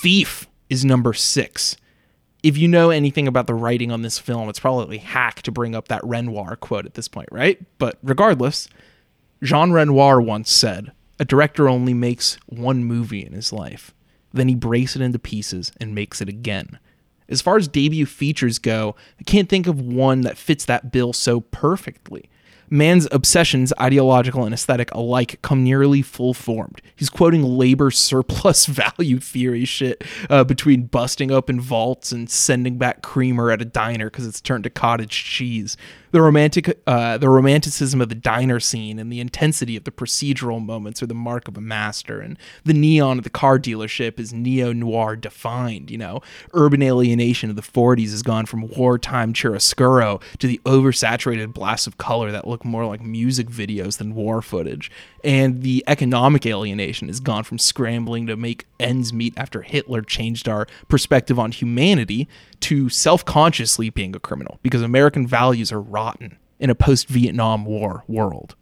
Thief 0.00 0.46
is 0.70 0.84
number 0.84 1.12
six 1.12 1.76
if 2.42 2.56
you 2.56 2.68
know 2.68 2.90
anything 2.90 3.26
about 3.26 3.46
the 3.46 3.54
writing 3.54 3.90
on 3.90 4.02
this 4.02 4.18
film, 4.18 4.48
it's 4.48 4.60
probably 4.60 4.98
hack 4.98 5.42
to 5.42 5.52
bring 5.52 5.74
up 5.74 5.88
that 5.88 6.04
Renoir 6.04 6.56
quote 6.56 6.86
at 6.86 6.94
this 6.94 7.08
point, 7.08 7.28
right? 7.32 7.60
But 7.78 7.98
regardless, 8.02 8.68
Jean 9.42 9.72
Renoir 9.72 10.20
once 10.20 10.50
said, 10.50 10.92
A 11.18 11.24
director 11.24 11.68
only 11.68 11.94
makes 11.94 12.38
one 12.46 12.84
movie 12.84 13.24
in 13.24 13.32
his 13.32 13.52
life. 13.52 13.92
Then 14.32 14.48
he 14.48 14.54
breaks 14.54 14.94
it 14.94 15.02
into 15.02 15.18
pieces 15.18 15.72
and 15.80 15.94
makes 15.94 16.20
it 16.20 16.28
again. 16.28 16.78
As 17.28 17.42
far 17.42 17.56
as 17.56 17.68
debut 17.68 18.06
features 18.06 18.58
go, 18.58 18.94
I 19.20 19.22
can't 19.24 19.48
think 19.48 19.66
of 19.66 19.80
one 19.80 20.22
that 20.22 20.38
fits 20.38 20.64
that 20.64 20.92
bill 20.92 21.12
so 21.12 21.40
perfectly. 21.40 22.30
Mann's 22.70 23.08
obsessions, 23.12 23.72
ideological 23.80 24.44
and 24.44 24.54
aesthetic 24.54 24.92
alike, 24.92 25.40
come 25.42 25.64
nearly 25.64 26.02
full 26.02 26.34
formed. 26.34 26.82
He's 26.94 27.10
quoting 27.10 27.42
labor 27.42 27.90
surplus 27.90 28.66
value 28.98 29.18
theory 29.18 29.64
shit 29.64 30.04
uh, 30.28 30.44
between 30.44 30.86
busting 30.86 31.30
open 31.30 31.60
vaults 31.60 32.12
and 32.12 32.28
sending 32.28 32.78
back 32.78 33.02
creamer 33.02 33.50
at 33.50 33.62
a 33.62 33.64
diner 33.64 34.10
because 34.10 34.26
it's 34.26 34.40
turned 34.40 34.64
to 34.64 34.70
cottage 34.70 35.24
cheese 35.24 35.76
the 36.10 36.22
romantic 36.22 36.80
uh, 36.86 37.18
the 37.18 37.28
romanticism 37.28 38.00
of 38.00 38.08
the 38.08 38.14
diner 38.14 38.60
scene 38.60 38.98
and 38.98 39.12
the 39.12 39.20
intensity 39.20 39.76
of 39.76 39.84
the 39.84 39.90
procedural 39.90 40.64
moments 40.64 41.02
are 41.02 41.06
the 41.06 41.14
mark 41.14 41.48
of 41.48 41.56
a 41.56 41.60
master. 41.60 42.20
And 42.20 42.38
the 42.64 42.74
neon 42.74 43.18
of 43.18 43.24
the 43.24 43.30
car 43.30 43.58
dealership 43.58 44.18
is 44.18 44.32
neo 44.32 44.72
noir 44.72 45.16
defined 45.16 45.88
you 45.90 45.98
know? 45.98 46.20
Urban 46.54 46.82
alienation 46.82 47.50
of 47.50 47.56
the 47.56 47.62
40s 47.62 48.10
has 48.10 48.22
gone 48.22 48.46
from 48.46 48.68
wartime 48.68 49.32
chiaroscuro 49.32 50.22
to 50.38 50.46
the 50.46 50.60
oversaturated 50.64 51.52
blasts 51.52 51.86
of 51.86 51.98
color 51.98 52.30
that 52.30 52.46
look 52.46 52.64
more 52.64 52.86
like 52.86 53.02
music 53.02 53.48
videos 53.48 53.98
than 53.98 54.14
war 54.14 54.42
footage. 54.42 54.90
And 55.24 55.62
the 55.62 55.84
economic 55.86 56.46
alienation 56.46 57.08
has 57.08 57.20
gone 57.20 57.44
from 57.44 57.58
scrambling 57.58 58.26
to 58.26 58.36
make 58.36 58.66
ends 58.78 59.12
meet 59.12 59.34
after 59.36 59.62
Hitler 59.62 60.02
changed 60.02 60.48
our 60.48 60.66
perspective 60.88 61.38
on 61.38 61.52
humanity 61.52 62.28
to 62.60 62.88
self 62.88 63.24
consciously 63.24 63.90
being 63.90 64.14
a 64.14 64.20
criminal 64.20 64.58
because 64.62 64.82
American 64.82 65.26
values 65.26 65.72
are 65.72 65.80
rotten 65.80 66.38
in 66.58 66.70
a 66.70 66.74
post 66.74 67.08
Vietnam 67.08 67.64
War 67.64 68.04
world. 68.08 68.54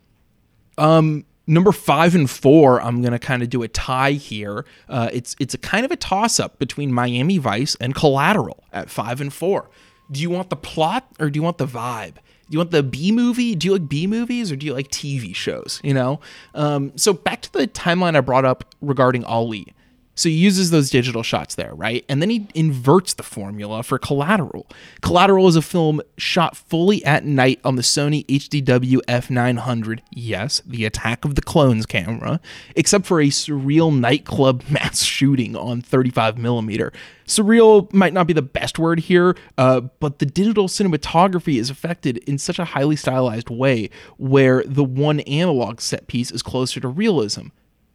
Um, 0.79 1.25
number 1.47 1.73
five 1.73 2.15
and 2.15 2.29
four, 2.29 2.81
I'm 2.81 3.03
gonna 3.03 3.19
kind 3.19 3.43
of 3.43 3.51
do 3.51 3.63
a 3.63 3.69
tie 3.69 4.13
here. 4.13 4.65
Uh, 4.89 5.09
it's 5.13 5.35
it's 5.39 5.55
a 5.55 5.59
kind 5.59 5.85
of 5.85 5.91
a 5.91 5.97
toss 5.97 6.39
up 6.39 6.59
between 6.59 6.93
Miami 6.93 7.39
Vice 7.39 7.77
and 7.81 7.95
Collateral 7.95 8.65
at 8.73 8.91
five 8.91 9.21
and 9.21 9.33
four. 9.33 9.71
Do 10.11 10.21
you 10.21 10.31
want 10.31 10.51
the 10.51 10.57
plot 10.57 11.09
or 11.19 11.31
do 11.31 11.39
you 11.39 11.43
want 11.43 11.59
the 11.59 11.67
vibe? 11.67 12.15
Do 12.49 12.53
you 12.55 12.59
want 12.59 12.71
the 12.71 12.85
B 12.85 13.11
movie? 13.11 13.57
Do 13.57 13.67
you 13.67 13.73
like 13.73 13.89
B 13.89 14.07
movies 14.07 14.53
or 14.53 14.57
do 14.57 14.67
you 14.67 14.73
like 14.73 14.89
TV 14.89 15.35
shows? 15.35 15.81
You 15.83 15.95
know? 15.95 16.21
Um, 16.55 16.93
so 16.97 17.13
back 17.13 17.43
to 17.43 17.53
the 17.53 17.67
timeline 17.67 18.17
I 18.17 18.21
brought 18.21 18.45
up 18.45 18.73
regarding 18.81 19.25
Ali. 19.25 19.75
So 20.17 20.31
he 20.31 20.35
uses 20.35 20.71
those 20.71 20.89
digital 20.89 21.23
shots 21.23 21.55
there, 21.55 21.75
right? 21.75 22.05
And 22.09 22.23
then 22.23 22.31
he 22.31 22.49
inverts 22.55 23.13
the 23.15 23.23
formula 23.23 23.83
for 23.83 23.99
Collateral. 23.99 24.67
Collateral 25.03 25.47
is 25.47 25.57
a 25.57 25.63
film 25.63 26.01
shot 26.17 26.57
fully 26.57 27.05
at 27.05 27.27
night 27.27 27.61
on 27.65 27.77
the 27.77 27.83
Sony 27.83 28.25
HDW 28.27 29.01
F900. 29.07 30.01
Yes, 30.11 30.63
the 30.65 30.87
Attack 30.87 31.27
of 31.27 31.35
the 31.35 31.43
Clones 31.43 31.85
camera, 31.85 32.41
except 32.75 33.05
for 33.05 33.21
a 33.21 33.27
surreal 33.27 33.97
nightclub 33.97 34.65
mass 34.71 35.03
shooting 35.03 35.55
on 35.55 35.83
35 35.83 36.39
millimeter. 36.39 36.95
Surreal 37.27 37.93
might 37.93 38.15
not 38.15 38.27
be 38.27 38.33
the 38.33 38.41
best 38.41 38.79
word 38.79 39.01
here, 39.01 39.37
uh, 39.59 39.81
but 39.81 40.19
the 40.19 40.27
digital 40.27 40.67
cinematography 40.67 41.59
is 41.59 41.69
affected 41.69 42.19
in 42.19 42.39
such 42.39 42.59
a 42.59 42.65
highly 42.65 42.97
stylized 42.97 43.51
way 43.51 43.91
where 44.17 44.63
the 44.65 44.85
one 44.85 45.21
analog 45.21 45.83
set 45.83 46.07
piece 46.07 46.31
is 46.31 46.43
closer 46.43 46.81
to 46.81 46.89
realism. 46.89 47.49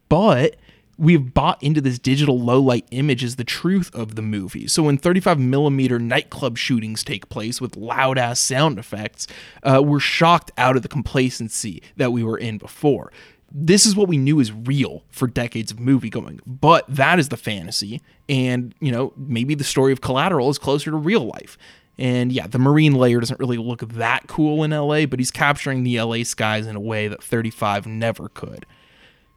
But 0.08 0.58
we've 1.01 1.34
bought 1.34 1.62
into 1.63 1.81
this 1.81 1.98
digital 1.98 2.39
low 2.39 2.62
light 2.62 2.86
image 2.91 3.24
as 3.24 3.36
the 3.36 3.43
truth 3.43 3.93
of 3.96 4.13
the 4.13 4.22
movie. 4.22 4.67
So 4.67 4.84
when 4.84 5.00
35 5.00 5.39
millimeter 5.39 5.98
nightclub 5.98 6.60
shootings 6.60 7.03
take 7.03 7.27
place 7.27 7.60
with 7.60 7.75
loud 7.75 8.20
ass 8.20 8.39
sound 8.39 8.77
effects, 8.77 9.25
uh, 9.63 9.81
we're 9.84 10.00
shocked 10.00 10.51
out 10.60 10.75
of 10.75 10.84
the 10.84 10.88
complacency 10.88 11.81
that 11.98 12.12
we 12.12 12.24
were 12.24 12.38
in 12.38 12.60
before. 12.60 13.12
This 13.51 13.88
is 13.88 13.96
what 13.96 14.08
we 14.08 14.17
knew 14.17 14.39
is 14.39 14.51
real 14.51 15.03
for 15.10 15.27
decades 15.27 15.72
of 15.72 15.79
movie 15.79 16.12
going, 16.12 16.39
but 16.46 16.86
that 16.88 17.17
is 17.17 17.29
the 17.29 17.38
fantasy. 17.38 18.00
And, 18.29 18.75
you 18.79 18.91
know, 18.91 19.12
maybe 19.17 19.55
the 19.55 19.63
story 19.63 19.91
of 19.91 20.01
Collateral 20.01 20.50
is 20.50 20.60
closer 20.60 20.91
to 20.91 20.98
real 20.98 21.25
life. 21.25 21.58
And 21.98 22.31
yeah, 22.31 22.46
the 22.46 22.60
marine 22.60 22.93
layer 22.93 23.20
doesn't 23.20 23.39
really 23.39 23.58
look 23.58 23.81
that 23.81 24.27
cool 24.27 24.63
in 24.63 24.70
LA, 24.70 25.08
but 25.08 25.20
he's 25.20 25.31
capturing 25.31 25.84
the 25.84 26.00
LA 26.00 26.24
skies 26.24 26.67
in 26.67 26.75
a 26.75 26.79
way 26.79 27.08
that 27.08 27.24
35 27.24 27.88
never 27.88 28.29
could. 28.29 28.67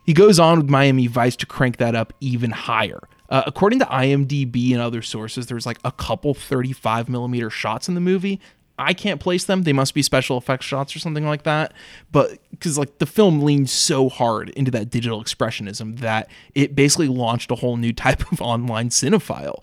He 0.04 0.12
goes 0.12 0.38
on 0.38 0.58
with 0.58 0.70
Miami 0.70 1.06
Vice 1.06 1.36
to 1.36 1.46
crank 1.46 1.78
that 1.78 1.94
up 1.94 2.12
even 2.20 2.50
higher. 2.50 3.00
Uh, 3.28 3.42
according 3.46 3.78
to 3.78 3.86
IMDb 3.86 4.72
and 4.72 4.80
other 4.80 5.02
sources, 5.02 5.46
there's 5.46 5.66
like 5.66 5.78
a 5.84 5.92
couple 5.92 6.34
35 6.34 7.08
millimeter 7.08 7.50
shots 7.50 7.88
in 7.88 7.94
the 7.94 8.00
movie. 8.00 8.40
I 8.78 8.92
can't 8.92 9.20
place 9.20 9.44
them. 9.44 9.62
They 9.62 9.72
must 9.72 9.94
be 9.94 10.02
special 10.02 10.36
effects 10.36 10.66
shots 10.66 10.94
or 10.96 10.98
something 10.98 11.24
like 11.24 11.44
that. 11.44 11.72
But 12.10 12.38
because 12.50 12.76
like 12.76 12.98
the 12.98 13.06
film 13.06 13.42
leans 13.42 13.70
so 13.70 14.08
hard 14.08 14.50
into 14.50 14.70
that 14.72 14.90
digital 14.90 15.22
expressionism 15.22 16.00
that 16.00 16.28
it 16.54 16.74
basically 16.74 17.08
launched 17.08 17.50
a 17.50 17.54
whole 17.54 17.76
new 17.76 17.92
type 17.92 18.20
of 18.32 18.42
online 18.42 18.88
cinephile. 18.88 19.62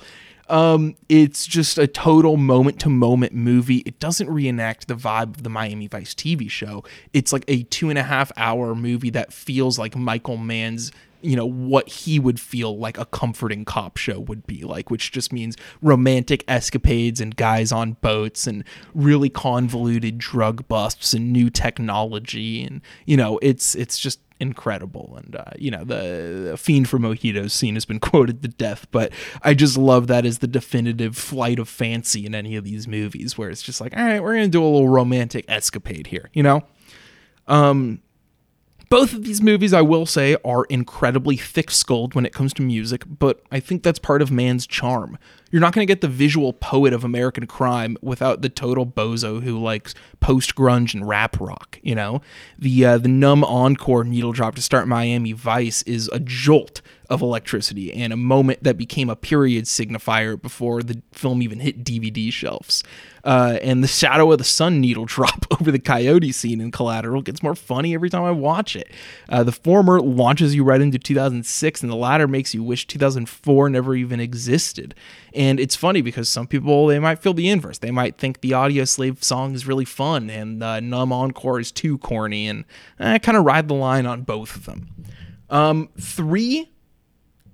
Um, 0.52 0.98
it's 1.08 1.48
just 1.48 1.78
a 1.78 1.88
total 1.88 2.36
moment 2.36 2.78
to 2.82 2.90
moment 2.90 3.34
movie. 3.34 3.78
It 3.86 4.00
doesn't 4.00 4.30
reenact 4.30 4.90
the 4.90 4.96
vibe 4.96 5.38
of 5.38 5.44
the 5.44 5.50
Miami 5.50 5.88
Vice 5.88 6.14
TV 6.14 6.50
show. 6.50 6.84
It's 7.14 7.32
like 7.32 7.46
a 7.48 7.64
two 7.64 7.90
and 7.90 7.98
a 7.98 8.04
half 8.04 8.34
hour 8.36 8.76
movie 8.76 9.12
that 9.12 9.32
feels 9.32 9.80
like 9.80 9.96
Michael 9.96 10.36
Mann's 10.36 10.92
you 11.22 11.36
know 11.36 11.46
what 11.46 11.88
he 11.88 12.20
would 12.20 12.40
feel 12.40 12.78
like 12.78 12.98
a 12.98 13.06
comforting 13.06 13.64
cop 13.64 13.96
show 13.96 14.20
would 14.20 14.48
be 14.48 14.64
like 14.64 14.90
which 14.90 15.12
just 15.12 15.32
means 15.32 15.56
romantic 15.80 16.44
escapades 16.48 17.22
and 17.22 17.36
guys 17.36 17.72
on 17.72 17.94
boats 18.02 18.48
and 18.48 18.64
really 18.96 19.30
convoluted 19.30 20.18
drug 20.18 20.68
busts 20.68 21.14
and 21.14 21.32
new 21.32 21.52
technology 21.52 22.64
and 22.64 22.82
you 23.06 23.16
know 23.16 23.38
it's 23.44 23.76
it's 23.76 24.00
just 24.00 24.20
incredible. 24.42 25.18
And 25.18 25.36
uh, 25.36 25.52
you 25.58 25.72
know, 25.72 25.84
the, 25.84 26.50
the, 26.52 26.58
fiend 26.58 26.90
for 26.90 26.98
mojitos 26.98 27.52
scene 27.52 27.76
has 27.76 27.86
been 27.86 28.00
quoted 28.12 28.42
to 28.42 28.48
death, 28.50 28.88
but 28.92 29.14
I 29.42 29.54
just 29.54 29.78
love 29.78 30.08
that 30.08 30.26
as 30.26 30.40
the 30.40 30.48
definitive 30.48 31.16
flight 31.16 31.60
of 31.60 31.70
fancy 31.70 32.26
in 32.26 32.36
any 32.36 32.56
of 32.56 32.64
these 32.64 32.88
movies, 32.88 33.38
where 33.38 33.50
it's 33.50 33.62
just 33.62 33.80
like, 33.80 33.96
all 33.96 34.04
right, 34.04 34.22
we're 34.22 34.34
gonna 34.34 34.48
do 34.48 34.64
a 34.64 34.66
little 34.66 34.90
romantic 34.90 35.46
escapade 35.48 36.08
here, 36.08 36.30
you 36.34 36.44
know. 36.44 36.64
Um, 37.48 38.02
both 38.90 39.14
of 39.14 39.24
these 39.24 39.42
movies, 39.42 39.74
I 39.74 39.82
will 39.82 40.06
say, 40.06 40.36
are 40.44 40.66
incredibly 40.66 41.38
thick 41.38 41.72
skulled 41.72 42.14
when 42.14 42.26
it 42.26 42.34
comes 42.34 42.54
to 42.56 42.62
music, 42.62 43.04
but 43.08 43.42
I 43.50 43.62
think 43.62 43.84
that's 43.84 44.00
part 44.00 44.22
of 44.22 44.32
Mann's 44.32 44.68
charm. 44.68 45.18
You're 45.52 45.62
not 45.62 45.74
going 45.74 45.86
to 45.86 45.92
get 45.92 46.02
the 46.02 46.08
visual 46.08 46.54
poet 46.54 46.94
of 46.94 47.04
American 47.04 47.46
crime 47.46 47.98
without 48.02 48.42
the 48.42 48.50
total 48.50 48.86
bozo 48.86 49.44
who 49.44 49.60
likes 49.60 49.94
post 50.20 50.56
grunge 50.56 50.94
and 50.94 51.08
rap 51.08 51.40
rock. 51.40 51.80
You 51.84 51.96
know, 51.96 52.22
the 52.58 52.86
uh, 52.86 52.98
the 52.98 53.10
numb 53.10 53.44
encore 53.44 54.04
needle 54.04 54.32
drop 54.32 54.56
to 54.56 54.62
start 54.62 54.88
Miami 54.88 55.34
Vice 55.34 55.82
is 55.84 56.10
a 56.14 56.20
jolt 56.20 56.82
of 57.12 57.22
electricity 57.22 57.92
and 57.92 58.14
a 58.14 58.18
moment 58.18 58.64
that 58.64 58.78
became 58.78 59.10
a 59.10 59.16
period 59.18 59.66
signifier 59.66 60.42
before 60.42 60.82
the 60.82 61.02
film 61.12 61.42
even 61.42 61.60
hit 61.60 61.84
DVD 61.84 62.32
shelves. 62.32 62.86
Uh, 63.26 63.60
and 63.62 63.84
the 63.84 63.88
shadow 63.88 64.32
of 64.32 64.38
the 64.38 64.46
sun 64.46 64.80
needle 64.80 65.04
drop 65.08 65.46
over 65.52 65.72
the 65.72 65.80
coyote 65.80 66.32
scene 66.32 66.62
in 66.62 66.72
Collateral 66.72 67.22
gets 67.22 67.44
more 67.44 67.54
funny 67.54 67.94
every 67.94 68.10
time 68.10 68.24
I 68.24 68.32
watch 68.32 68.78
it. 68.78 68.90
Uh, 69.28 69.44
the 69.44 69.52
former 69.52 70.00
launches 70.00 70.56
you 70.56 70.64
right 70.64 70.80
into 70.80 70.98
2006, 70.98 71.82
and 71.82 71.92
the 71.92 71.96
latter 71.96 72.30
makes 72.30 72.54
you 72.54 72.64
wish 72.64 72.88
2004 72.88 73.70
never 73.70 73.94
even 73.94 74.22
existed. 74.22 74.96
And 75.34 75.60
it's 75.60 75.76
funny 75.76 76.02
because 76.02 76.28
some 76.28 76.48
people 76.48 76.88
they 76.88 77.00
might 77.00 77.20
feel 77.20 77.34
the 77.34 77.50
inverse. 77.50 77.78
They 77.78 77.92
might 77.92 78.18
think 78.18 78.42
the 78.42 78.52
Audioslave 78.52 79.24
song 79.24 79.54
is 79.54 79.66
really 79.66 79.86
fun 79.86 80.30
and 80.30 80.62
uh, 80.62 80.80
Numb 80.80 81.14
Encore 81.14 81.60
is 81.60 81.72
too 81.72 81.98
corny, 82.00 82.48
and 82.48 82.66
I 83.00 83.18
kind 83.20 83.38
of 83.38 83.46
ride 83.46 83.68
the 83.68 83.74
line 83.74 84.06
on 84.06 84.24
both 84.24 84.56
of 84.56 84.66
them. 84.66 84.90
Um, 85.50 85.90
three, 86.00 86.72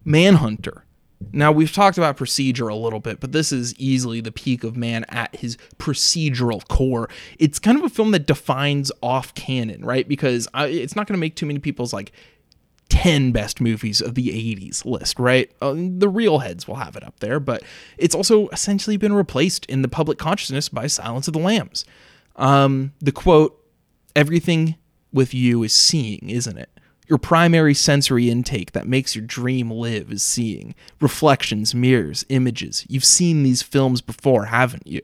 Manhunter. 0.06 0.84
Now, 1.32 1.52
we've 1.52 1.72
talked 1.72 1.98
about 1.98 2.16
procedure 2.16 2.68
a 2.68 2.76
little 2.76 3.00
bit, 3.00 3.20
but 3.20 3.32
this 3.32 3.52
is 3.52 3.76
easily 3.80 4.22
the 4.22 4.32
peak 4.32 4.64
of 4.64 4.78
Mann 4.78 5.04
at 5.10 5.36
his 5.36 5.58
procedural 5.78 6.66
core. 6.68 7.10
It's 7.40 7.58
kind 7.58 7.78
of 7.78 7.84
a 7.84 7.90
film 7.90 8.12
that 8.12 8.28
defines 8.28 8.92
off 9.02 9.34
canon, 9.34 9.84
right? 9.84 10.08
Because 10.08 10.48
it's 10.54 10.96
not 10.96 11.08
going 11.08 11.16
to 11.16 11.20
make 11.20 11.36
too 11.36 11.48
many 11.48 11.60
people's 11.60 11.92
like 11.92 12.12
10 12.98 13.32
best 13.32 13.62
movies 13.62 14.02
of 14.02 14.16
the 14.16 14.30
80s 14.30 14.84
list, 14.84 15.20
right? 15.20 15.52
Uh, 15.62 15.76
the 15.78 16.10
real 16.10 16.40
heads 16.40 16.68
will 16.68 16.78
have 16.78 16.96
it 16.96 17.04
up 17.04 17.20
there, 17.20 17.40
but 17.40 17.62
it's 18.00 18.16
also 18.16 18.48
essentially 18.48 18.98
been 18.98 19.14
replaced 19.14 19.68
in 19.68 19.84
the 19.84 19.88
public 19.88 20.18
consciousness 20.18 20.68
by 20.68 20.88
Silence 20.88 21.28
of 21.28 21.34
the 21.34 21.40
Lambs. 21.40 21.86
Um, 22.38 22.94
the 23.00 23.12
quote, 23.12 23.64
everything 24.16 24.78
with 25.14 25.32
you 25.32 25.62
is 25.62 25.74
seeing, 25.74 26.32
isn't 26.32 26.58
it? 26.58 26.72
Your 27.08 27.20
primary 27.20 27.76
sensory 27.76 28.32
intake 28.32 28.72
that 28.72 28.88
makes 28.88 29.16
your 29.16 29.26
dream 29.26 29.70
live 29.70 30.12
is 30.12 30.24
seeing. 30.24 30.74
Reflections, 31.00 31.76
mirrors, 31.76 32.26
images. 32.30 32.84
You've 32.90 33.06
seen 33.06 33.44
these 33.44 33.62
films 33.62 34.02
before, 34.02 34.46
haven't 34.46 34.88
you? 34.88 35.02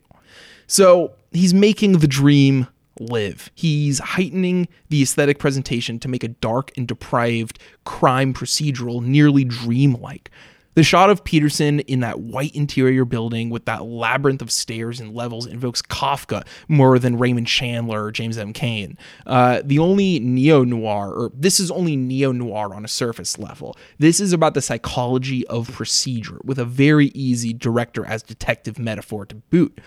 So 0.65 1.13
he's 1.31 1.53
making 1.53 1.99
the 1.99 2.07
dream 2.07 2.65
live. 2.99 3.49
He's 3.55 3.99
heightening 3.99 4.67
the 4.89 5.01
aesthetic 5.01 5.39
presentation 5.39 5.99
to 5.99 6.07
make 6.07 6.23
a 6.23 6.29
dark 6.29 6.71
and 6.77 6.87
depraved 6.87 7.59
crime 7.85 8.33
procedural 8.33 9.01
nearly 9.03 9.43
dreamlike. 9.43 10.29
The 10.75 10.83
shot 10.83 11.11
of 11.11 11.23
Petersen 11.23 11.81
in 11.81 11.99
that 11.99 12.19
white 12.19 12.55
interior 12.55 13.05
building 13.05 13.51
with 13.51 13.65
that 13.65 13.85
labyrinth 13.85 14.41
of 14.41 14.51
stairs 14.51 14.99
and 14.99 15.13
levels 15.13 15.45
invokes 15.45 15.83
Kafka 15.83 16.45
more 16.67 16.97
than 16.97 17.19
Raymond 17.19 17.45
Chandler 17.45 18.05
or 18.05 18.11
James 18.11 18.39
M. 18.39 18.53
Cain. 18.53 18.97
Uh, 19.27 19.61
the 19.63 19.77
only 19.77 20.19
neo 20.19 20.63
noir, 20.63 21.13
or 21.13 21.31
this 21.35 21.59
is 21.59 21.69
only 21.69 21.95
neo 21.95 22.31
noir 22.31 22.73
on 22.73 22.83
a 22.83 22.87
surface 22.87 23.37
level. 23.37 23.77
This 23.99 24.19
is 24.19 24.33
about 24.33 24.55
the 24.55 24.61
psychology 24.61 25.45
of 25.47 25.71
procedure 25.71 26.39
with 26.43 26.57
a 26.57 26.65
very 26.65 27.07
easy 27.13 27.53
director 27.53 28.03
as 28.05 28.23
detective 28.23 28.79
metaphor 28.79 29.27
to 29.27 29.35
boot. 29.35 29.79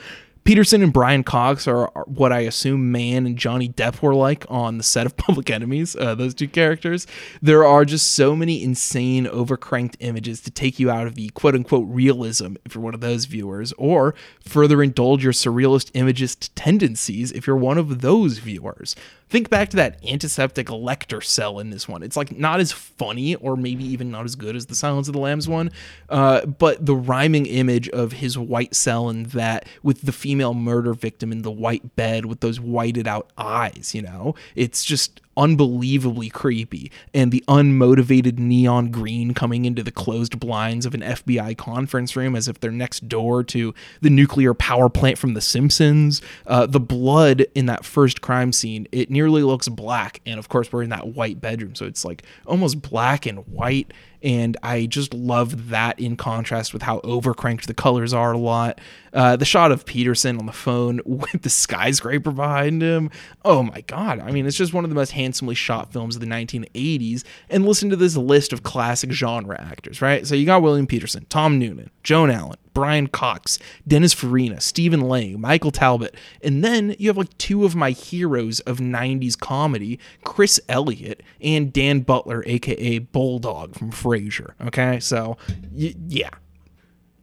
Petersen 0.46 0.80
and 0.80 0.92
Brian 0.92 1.24
Cox 1.24 1.66
are, 1.66 1.90
are, 1.96 2.04
what 2.04 2.32
I 2.32 2.42
assume 2.42 2.92
Mann 2.92 3.26
and 3.26 3.36
Johnny 3.36 3.68
Depp 3.68 4.00
were 4.00 4.14
like 4.14 4.46
on 4.48 4.78
the 4.78 4.84
set 4.84 5.04
of 5.04 5.16
Public 5.16 5.50
Enemies, 5.50 5.96
uh, 5.96 6.14
those 6.14 6.34
two 6.34 6.46
characters. 6.46 7.04
There 7.42 7.64
are 7.64 7.84
just 7.84 8.12
so 8.12 8.36
many 8.36 8.62
insane, 8.62 9.26
overcranked 9.26 9.96
images 9.98 10.40
to 10.42 10.52
take 10.52 10.78
you 10.78 10.88
out 10.88 11.08
of 11.08 11.16
the 11.16 11.30
quote 11.30 11.56
unquote 11.56 11.88
realism 11.88 12.54
if 12.64 12.76
you're 12.76 12.84
one 12.84 12.94
of 12.94 13.00
those 13.00 13.24
viewers, 13.24 13.72
or 13.76 14.14
further 14.38 14.84
indulge 14.84 15.24
your 15.24 15.32
surrealist 15.32 15.90
imagist 15.94 16.54
tendencies 16.54 17.32
if 17.32 17.48
you're 17.48 17.56
one 17.56 17.76
of 17.76 18.00
those 18.00 18.38
viewers. 18.38 18.94
Think 19.28 19.50
back 19.50 19.70
to 19.70 19.76
that 19.76 19.98
antiseptic 20.06 20.68
Lecter 20.68 21.22
cell 21.22 21.58
in 21.58 21.70
this 21.70 21.88
one. 21.88 22.04
It's 22.04 22.16
like 22.16 22.36
not 22.36 22.60
as 22.60 22.70
funny 22.70 23.34
or 23.34 23.56
maybe 23.56 23.84
even 23.84 24.10
not 24.10 24.24
as 24.24 24.36
good 24.36 24.54
as 24.54 24.66
the 24.66 24.76
Silence 24.76 25.08
of 25.08 25.14
the 25.14 25.20
Lambs 25.20 25.48
one, 25.48 25.72
uh, 26.08 26.46
but 26.46 26.86
the 26.86 26.94
rhyming 26.94 27.46
image 27.46 27.88
of 27.88 28.12
his 28.12 28.38
white 28.38 28.74
cell 28.74 29.08
and 29.08 29.26
that 29.26 29.66
with 29.82 30.02
the 30.02 30.12
female 30.12 30.54
murder 30.54 30.94
victim 30.94 31.32
in 31.32 31.42
the 31.42 31.50
white 31.50 31.96
bed 31.96 32.26
with 32.26 32.38
those 32.38 32.60
whited 32.60 33.08
out 33.08 33.30
eyes, 33.36 33.92
you 33.94 34.02
know, 34.02 34.36
it's 34.54 34.84
just 34.84 35.20
unbelievably 35.36 36.30
creepy 36.30 36.90
and 37.12 37.30
the 37.32 37.44
unmotivated 37.48 38.38
neon 38.38 38.90
green 38.90 39.34
coming 39.34 39.64
into 39.64 39.82
the 39.82 39.90
closed 39.90 40.38
blinds 40.40 40.86
of 40.86 40.94
an 40.94 41.00
FBI 41.00 41.56
conference 41.56 42.16
room 42.16 42.34
as 42.34 42.48
if 42.48 42.60
they're 42.60 42.70
next 42.70 43.08
door 43.08 43.44
to 43.44 43.74
the 44.00 44.10
nuclear 44.10 44.54
power 44.54 44.88
plant 44.88 45.18
from 45.18 45.34
The 45.34 45.40
Simpsons. 45.40 46.22
Uh, 46.46 46.66
the 46.66 46.80
blood 46.80 47.46
in 47.54 47.66
that 47.66 47.84
first 47.84 48.20
crime 48.20 48.52
scene, 48.52 48.86
it 48.92 49.10
nearly 49.10 49.42
looks 49.42 49.68
black. 49.68 50.20
And 50.26 50.38
of 50.38 50.48
course, 50.48 50.72
we're 50.72 50.82
in 50.82 50.90
that 50.90 51.08
white 51.08 51.40
bedroom. 51.40 51.74
So 51.74 51.86
it's 51.86 52.04
like 52.04 52.22
almost 52.46 52.82
black 52.82 53.26
and 53.26 53.46
white. 53.48 53.92
And 54.22 54.56
I 54.62 54.86
just 54.86 55.14
love 55.14 55.68
that 55.70 55.98
in 55.98 56.16
contrast 56.16 56.72
with 56.72 56.82
how 56.82 57.00
overcranked 57.00 57.66
the 57.66 57.74
colors 57.74 58.12
are 58.12 58.32
a 58.32 58.38
lot. 58.38 58.80
Uh, 59.12 59.36
the 59.36 59.44
shot 59.44 59.72
of 59.72 59.86
Petersen 59.86 60.38
on 60.38 60.46
the 60.46 60.52
phone 60.52 61.00
with 61.06 61.42
the 61.42 61.50
skyscraper 61.50 62.30
behind 62.30 62.82
him. 62.82 63.10
Oh 63.44 63.62
my 63.62 63.80
God. 63.82 64.20
I 64.20 64.30
mean, 64.30 64.46
it's 64.46 64.56
just 64.56 64.74
one 64.74 64.84
of 64.84 64.90
the 64.90 64.96
most 64.96 65.12
handsomely 65.12 65.54
shot 65.54 65.92
films 65.92 66.16
of 66.16 66.20
the 66.20 66.26
1980s. 66.26 67.24
And 67.48 67.66
listen 67.66 67.90
to 67.90 67.96
this 67.96 68.16
list 68.16 68.52
of 68.52 68.62
classic 68.62 69.12
genre 69.12 69.60
actors, 69.60 70.02
right? 70.02 70.26
So 70.26 70.34
you 70.34 70.46
got 70.46 70.62
William 70.62 70.86
Petersen, 70.86 71.26
Tom 71.28 71.58
Noonan, 71.58 71.90
Joan 72.02 72.30
Allen, 72.30 72.58
Brian 72.76 73.06
Cox, 73.06 73.58
Dennis 73.88 74.12
Farina, 74.12 74.60
Stephen 74.60 75.00
Lang, 75.00 75.40
Michael 75.40 75.70
Talbot, 75.70 76.14
and 76.42 76.62
then 76.62 76.94
you 76.98 77.08
have 77.08 77.16
like 77.16 77.36
two 77.38 77.64
of 77.64 77.74
my 77.74 77.92
heroes 77.92 78.60
of 78.60 78.80
90s 78.80 79.38
comedy, 79.38 79.98
Chris 80.24 80.60
Elliott 80.68 81.22
and 81.40 81.72
Dan 81.72 82.00
Butler, 82.00 82.44
aka 82.46 82.98
Bulldog 82.98 83.74
from 83.78 83.90
Frasier. 84.06 84.52
Okay, 84.66 85.00
so 85.00 85.36
y- 85.72 85.94
yeah. 86.08 86.30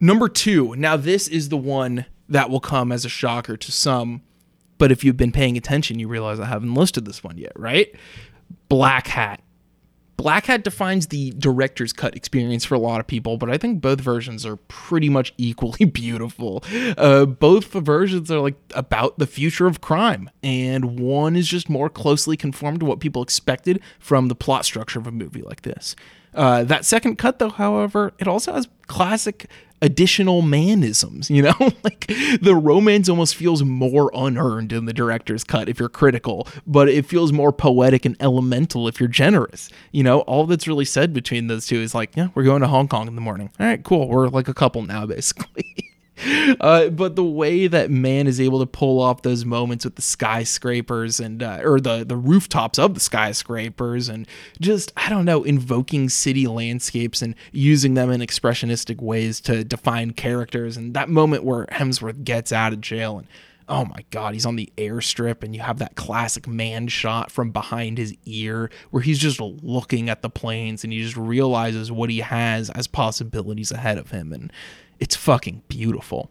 Number 0.00 0.28
two, 0.28 0.74
now 0.76 0.96
this 0.96 1.28
is 1.28 1.48
the 1.48 1.56
one 1.56 2.04
that 2.28 2.50
will 2.50 2.60
come 2.60 2.92
as 2.92 3.04
a 3.04 3.08
shocker 3.08 3.56
to 3.56 3.72
some, 3.72 4.22
but 4.78 4.92
if 4.92 5.02
you've 5.04 5.16
been 5.16 5.32
paying 5.32 5.56
attention, 5.56 5.98
you 5.98 6.08
realize 6.08 6.40
I 6.40 6.46
haven't 6.46 6.74
listed 6.74 7.04
this 7.06 7.24
one 7.24 7.38
yet, 7.38 7.52
right? 7.56 7.94
Black 8.68 9.06
Hat. 9.06 9.40
Black 10.16 10.46
Hat 10.46 10.62
defines 10.62 11.08
the 11.08 11.32
director's 11.32 11.92
cut 11.92 12.14
experience 12.16 12.64
for 12.64 12.74
a 12.74 12.78
lot 12.78 13.00
of 13.00 13.06
people, 13.06 13.36
but 13.36 13.50
I 13.50 13.58
think 13.58 13.80
both 13.80 14.00
versions 14.00 14.46
are 14.46 14.56
pretty 14.56 15.08
much 15.08 15.34
equally 15.38 15.84
beautiful. 15.86 16.62
Uh, 16.96 17.24
both 17.26 17.66
versions 17.66 18.30
are 18.30 18.40
like 18.40 18.54
about 18.74 19.18
the 19.18 19.26
future 19.26 19.66
of 19.66 19.80
crime, 19.80 20.30
and 20.42 21.00
one 21.00 21.34
is 21.34 21.48
just 21.48 21.68
more 21.68 21.88
closely 21.88 22.36
conformed 22.36 22.80
to 22.80 22.86
what 22.86 23.00
people 23.00 23.22
expected 23.22 23.80
from 23.98 24.28
the 24.28 24.34
plot 24.34 24.64
structure 24.64 24.98
of 24.98 25.06
a 25.06 25.12
movie 25.12 25.42
like 25.42 25.62
this. 25.62 25.96
Uh, 26.34 26.64
that 26.64 26.84
second 26.84 27.16
cut, 27.16 27.38
though, 27.38 27.50
however, 27.50 28.12
it 28.18 28.26
also 28.26 28.52
has 28.52 28.68
classic 28.86 29.46
additional 29.84 30.42
manisms, 30.42 31.28
you 31.28 31.42
know? 31.42 31.54
like 31.84 32.06
the 32.40 32.54
romance 32.54 33.08
almost 33.08 33.36
feels 33.36 33.62
more 33.62 34.10
unearned 34.14 34.72
in 34.72 34.86
the 34.86 34.92
director's 34.92 35.44
cut 35.44 35.68
if 35.68 35.78
you're 35.78 35.88
critical, 35.88 36.48
but 36.66 36.88
it 36.88 37.04
feels 37.06 37.32
more 37.32 37.52
poetic 37.52 38.04
and 38.04 38.16
elemental 38.18 38.88
if 38.88 38.98
you're 38.98 39.08
generous. 39.08 39.68
You 39.92 40.02
know, 40.02 40.20
all 40.20 40.46
that's 40.46 40.66
really 40.66 40.86
said 40.86 41.12
between 41.12 41.48
those 41.48 41.66
two 41.66 41.76
is 41.76 41.94
like, 41.94 42.16
yeah, 42.16 42.28
we're 42.34 42.44
going 42.44 42.62
to 42.62 42.68
Hong 42.68 42.88
Kong 42.88 43.06
in 43.06 43.14
the 43.14 43.20
morning. 43.20 43.50
All 43.60 43.66
right, 43.66 43.82
cool. 43.84 44.08
We're 44.08 44.28
like 44.28 44.48
a 44.48 44.54
couple 44.54 44.82
now, 44.82 45.06
basically. 45.14 45.93
Uh, 46.60 46.88
but 46.88 47.16
the 47.16 47.24
way 47.24 47.66
that 47.66 47.90
Mann 47.90 48.26
is 48.26 48.40
able 48.40 48.60
to 48.60 48.66
pull 48.66 49.00
off 49.00 49.22
those 49.22 49.44
moments 49.44 49.84
with 49.84 49.96
the 49.96 50.02
skyscrapers 50.02 51.18
and 51.18 51.42
uh, 51.42 51.60
or 51.62 51.80
the 51.80 52.04
the 52.04 52.16
rooftops 52.16 52.78
of 52.78 52.94
the 52.94 53.00
skyscrapers 53.00 54.08
and 54.08 54.26
just 54.60 54.92
I 54.96 55.08
don't 55.08 55.24
know 55.24 55.42
invoking 55.42 56.08
city 56.08 56.46
landscapes 56.46 57.22
and 57.22 57.34
using 57.52 57.94
them 57.94 58.10
in 58.10 58.20
expressionistic 58.20 59.00
ways 59.00 59.40
to 59.42 59.64
define 59.64 60.12
characters 60.12 60.76
and 60.76 60.94
that 60.94 61.08
moment 61.08 61.44
where 61.44 61.66
Hemsworth 61.66 62.24
gets 62.24 62.52
out 62.52 62.72
of 62.72 62.80
jail 62.80 63.18
and 63.18 63.26
oh 63.68 63.84
my 63.84 64.04
god 64.10 64.34
he's 64.34 64.46
on 64.46 64.56
the 64.56 64.72
airstrip 64.76 65.42
and 65.42 65.54
you 65.54 65.60
have 65.62 65.78
that 65.78 65.96
classic 65.96 66.46
Mann 66.46 66.86
shot 66.86 67.30
from 67.30 67.50
behind 67.50 67.98
his 67.98 68.14
ear 68.24 68.70
where 68.90 69.02
he's 69.02 69.18
just 69.18 69.40
looking 69.40 70.08
at 70.08 70.22
the 70.22 70.30
planes 70.30 70.84
and 70.84 70.92
he 70.92 71.02
just 71.02 71.16
realizes 71.16 71.90
what 71.90 72.10
he 72.10 72.20
has 72.20 72.70
as 72.70 72.86
possibilities 72.86 73.72
ahead 73.72 73.98
of 73.98 74.10
him 74.10 74.32
and 74.32 74.52
it's 74.98 75.16
fucking 75.16 75.62
beautiful. 75.68 76.30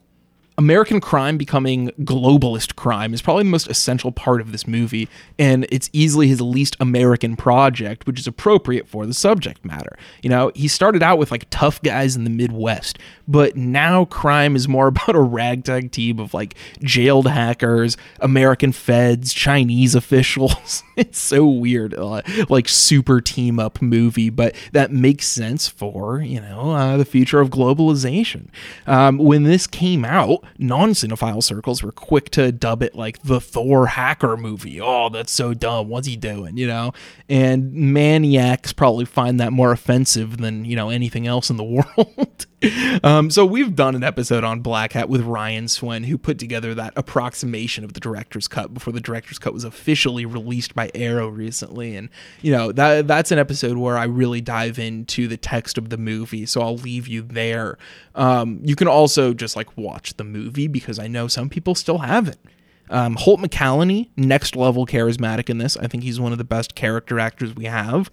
American 0.57 1.01
crime 1.01 1.37
becoming 1.37 1.89
globalist 2.01 2.75
crime 2.75 3.13
is 3.13 3.21
probably 3.21 3.43
the 3.43 3.49
most 3.49 3.67
essential 3.67 4.11
part 4.11 4.39
of 4.39 4.51
this 4.51 4.67
movie, 4.67 5.09
and 5.39 5.65
it's 5.69 5.89
easily 5.93 6.27
his 6.27 6.41
least 6.41 6.75
American 6.79 7.35
project, 7.35 8.05
which 8.05 8.19
is 8.19 8.27
appropriate 8.27 8.87
for 8.87 9.05
the 9.05 9.13
subject 9.13 9.65
matter. 9.65 9.97
You 10.21 10.29
know, 10.29 10.51
he 10.53 10.67
started 10.67 11.01
out 11.01 11.17
with 11.17 11.31
like 11.31 11.47
tough 11.49 11.81
guys 11.81 12.15
in 12.15 12.23
the 12.23 12.29
Midwest, 12.29 12.99
but 13.27 13.55
now 13.55 14.05
crime 14.05 14.55
is 14.55 14.67
more 14.67 14.87
about 14.93 15.15
a 15.15 15.21
ragtag 15.21 15.91
team 15.91 16.19
of 16.19 16.33
like 16.33 16.55
jailed 16.81 17.27
hackers, 17.27 17.97
American 18.19 18.71
feds, 18.71 19.33
Chinese 19.33 19.95
officials. 19.95 20.83
it's 20.95 21.19
so 21.19 21.47
weird, 21.47 21.95
uh, 21.95 22.21
like 22.49 22.69
super 22.69 23.21
team 23.21 23.59
up 23.59 23.81
movie, 23.81 24.29
but 24.29 24.55
that 24.71 24.91
makes 24.91 25.27
sense 25.27 25.67
for, 25.67 26.21
you 26.21 26.39
know, 26.39 26.71
uh, 26.71 26.97
the 26.97 27.05
future 27.05 27.39
of 27.39 27.49
globalization. 27.49 28.49
Um, 28.85 29.17
when 29.17 29.43
this 29.43 29.65
came 29.65 30.05
out, 30.05 30.42
non 30.57 30.91
cinephile 30.91 31.43
circles 31.43 31.83
were 31.83 31.91
quick 31.91 32.29
to 32.31 32.51
dub 32.51 32.83
it 32.83 32.95
like 32.95 33.21
the 33.23 33.39
Thor 33.39 33.87
hacker 33.87 34.37
movie. 34.37 34.79
Oh, 34.81 35.09
that's 35.09 35.31
so 35.31 35.53
dumb. 35.53 35.89
What's 35.89 36.07
he 36.07 36.15
doing? 36.15 36.57
You 36.57 36.67
know? 36.67 36.93
And 37.29 37.73
maniacs 37.73 38.73
probably 38.73 39.05
find 39.05 39.39
that 39.39 39.53
more 39.53 39.71
offensive 39.71 40.37
than, 40.37 40.65
you 40.65 40.75
know, 40.75 40.89
anything 40.89 41.27
else 41.27 41.49
in 41.49 41.57
the 41.57 41.63
world. 41.97 42.45
Um, 43.03 43.29
so 43.29 43.45
we've 43.45 43.75
done 43.75 43.95
an 43.95 44.03
episode 44.03 44.43
on 44.43 44.61
Black 44.61 44.93
Hat 44.93 45.09
with 45.09 45.21
Ryan 45.21 45.67
Swen, 45.67 46.05
who 46.05 46.17
put 46.17 46.39
together 46.39 46.73
that 46.75 46.93
approximation 46.95 47.83
of 47.83 47.93
the 47.93 47.99
director's 47.99 48.47
cut 48.47 48.73
before 48.73 48.93
the 48.93 49.01
director's 49.01 49.39
cut 49.39 49.53
was 49.53 49.63
officially 49.63 50.25
released 50.25 50.73
by 50.73 50.89
Arrow 50.95 51.27
recently, 51.27 51.95
and 51.95 52.09
you 52.41 52.51
know 52.51 52.71
that 52.71 53.07
that's 53.07 53.31
an 53.31 53.39
episode 53.39 53.77
where 53.77 53.97
I 53.97 54.05
really 54.05 54.41
dive 54.41 54.79
into 54.79 55.27
the 55.27 55.37
text 55.37 55.77
of 55.77 55.89
the 55.89 55.97
movie. 55.97 56.45
So 56.45 56.61
I'll 56.61 56.77
leave 56.77 57.07
you 57.07 57.21
there. 57.21 57.77
Um, 58.15 58.59
you 58.63 58.75
can 58.75 58.87
also 58.87 59.33
just 59.33 59.55
like 59.55 59.75
watch 59.77 60.15
the 60.15 60.23
movie 60.23 60.67
because 60.67 60.99
I 60.99 61.07
know 61.07 61.27
some 61.27 61.49
people 61.49 61.75
still 61.75 61.99
haven't. 61.99 62.39
Um, 62.89 63.15
Holt 63.15 63.39
McCallany, 63.39 64.09
next 64.17 64.55
level 64.55 64.85
charismatic 64.85 65.49
in 65.49 65.57
this. 65.57 65.77
I 65.77 65.87
think 65.87 66.03
he's 66.03 66.19
one 66.19 66.31
of 66.31 66.37
the 66.37 66.43
best 66.43 66.75
character 66.75 67.19
actors 67.19 67.55
we 67.55 67.65
have. 67.65 68.11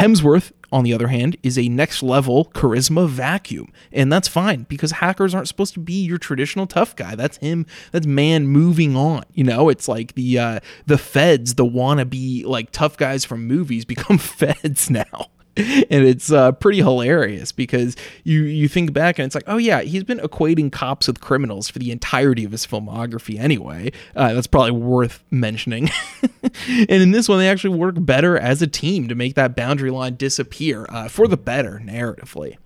Hemsworth, 0.00 0.52
on 0.72 0.84
the 0.84 0.94
other 0.94 1.08
hand, 1.08 1.36
is 1.42 1.58
a 1.58 1.68
next 1.68 2.02
level 2.02 2.46
charisma 2.54 3.06
vacuum. 3.06 3.70
And 3.92 4.10
that's 4.10 4.28
fine 4.28 4.64
because 4.66 4.92
hackers 4.92 5.34
aren't 5.34 5.46
supposed 5.46 5.74
to 5.74 5.80
be 5.80 6.02
your 6.02 6.16
traditional 6.16 6.66
tough 6.66 6.96
guy. 6.96 7.14
That's 7.14 7.36
him. 7.36 7.66
That's 7.92 8.06
Mann 8.06 8.46
moving 8.46 8.96
on. 8.96 9.24
You 9.34 9.44
know, 9.44 9.68
it's 9.68 9.88
like 9.88 10.14
the 10.14 10.38
uh, 10.38 10.60
the 10.86 10.96
feds, 10.96 11.56
the 11.56 11.66
wannabe 11.66 12.46
like 12.46 12.70
tough 12.70 12.96
guys 12.96 13.26
from 13.26 13.46
movies 13.46 13.84
become 13.94 14.16
feds 14.16 14.88
now. 14.88 15.26
and 15.56 16.04
it's 16.04 16.30
uh, 16.30 16.52
pretty 16.52 16.78
hilarious 16.78 17.50
because 17.50 17.96
you 18.22 18.42
you 18.42 18.68
think 18.68 18.92
back 18.92 19.18
and 19.18 19.26
it's 19.26 19.34
like, 19.34 19.44
oh 19.46 19.56
yeah, 19.56 19.80
he's 19.80 20.04
been 20.04 20.18
equating 20.18 20.70
cops 20.70 21.08
with 21.08 21.20
criminals 21.20 21.68
for 21.68 21.80
the 21.80 21.90
entirety 21.90 22.44
of 22.44 22.52
his 22.52 22.64
filmography 22.64 23.38
anyway. 23.38 23.90
Uh, 24.14 24.32
that's 24.32 24.46
probably 24.46 24.70
worth 24.70 25.24
mentioning. 25.30 25.90
and 26.42 26.90
in 26.90 27.10
this 27.10 27.28
one, 27.28 27.38
they 27.38 27.48
actually 27.48 27.76
work 27.76 27.96
better 27.98 28.38
as 28.38 28.62
a 28.62 28.66
team 28.66 29.08
to 29.08 29.14
make 29.14 29.34
that 29.34 29.56
boundary 29.56 29.90
line 29.90 30.14
disappear 30.14 30.86
uh, 30.88 31.08
for 31.08 31.26
the 31.26 31.36
better 31.36 31.82
narratively. 31.84 32.56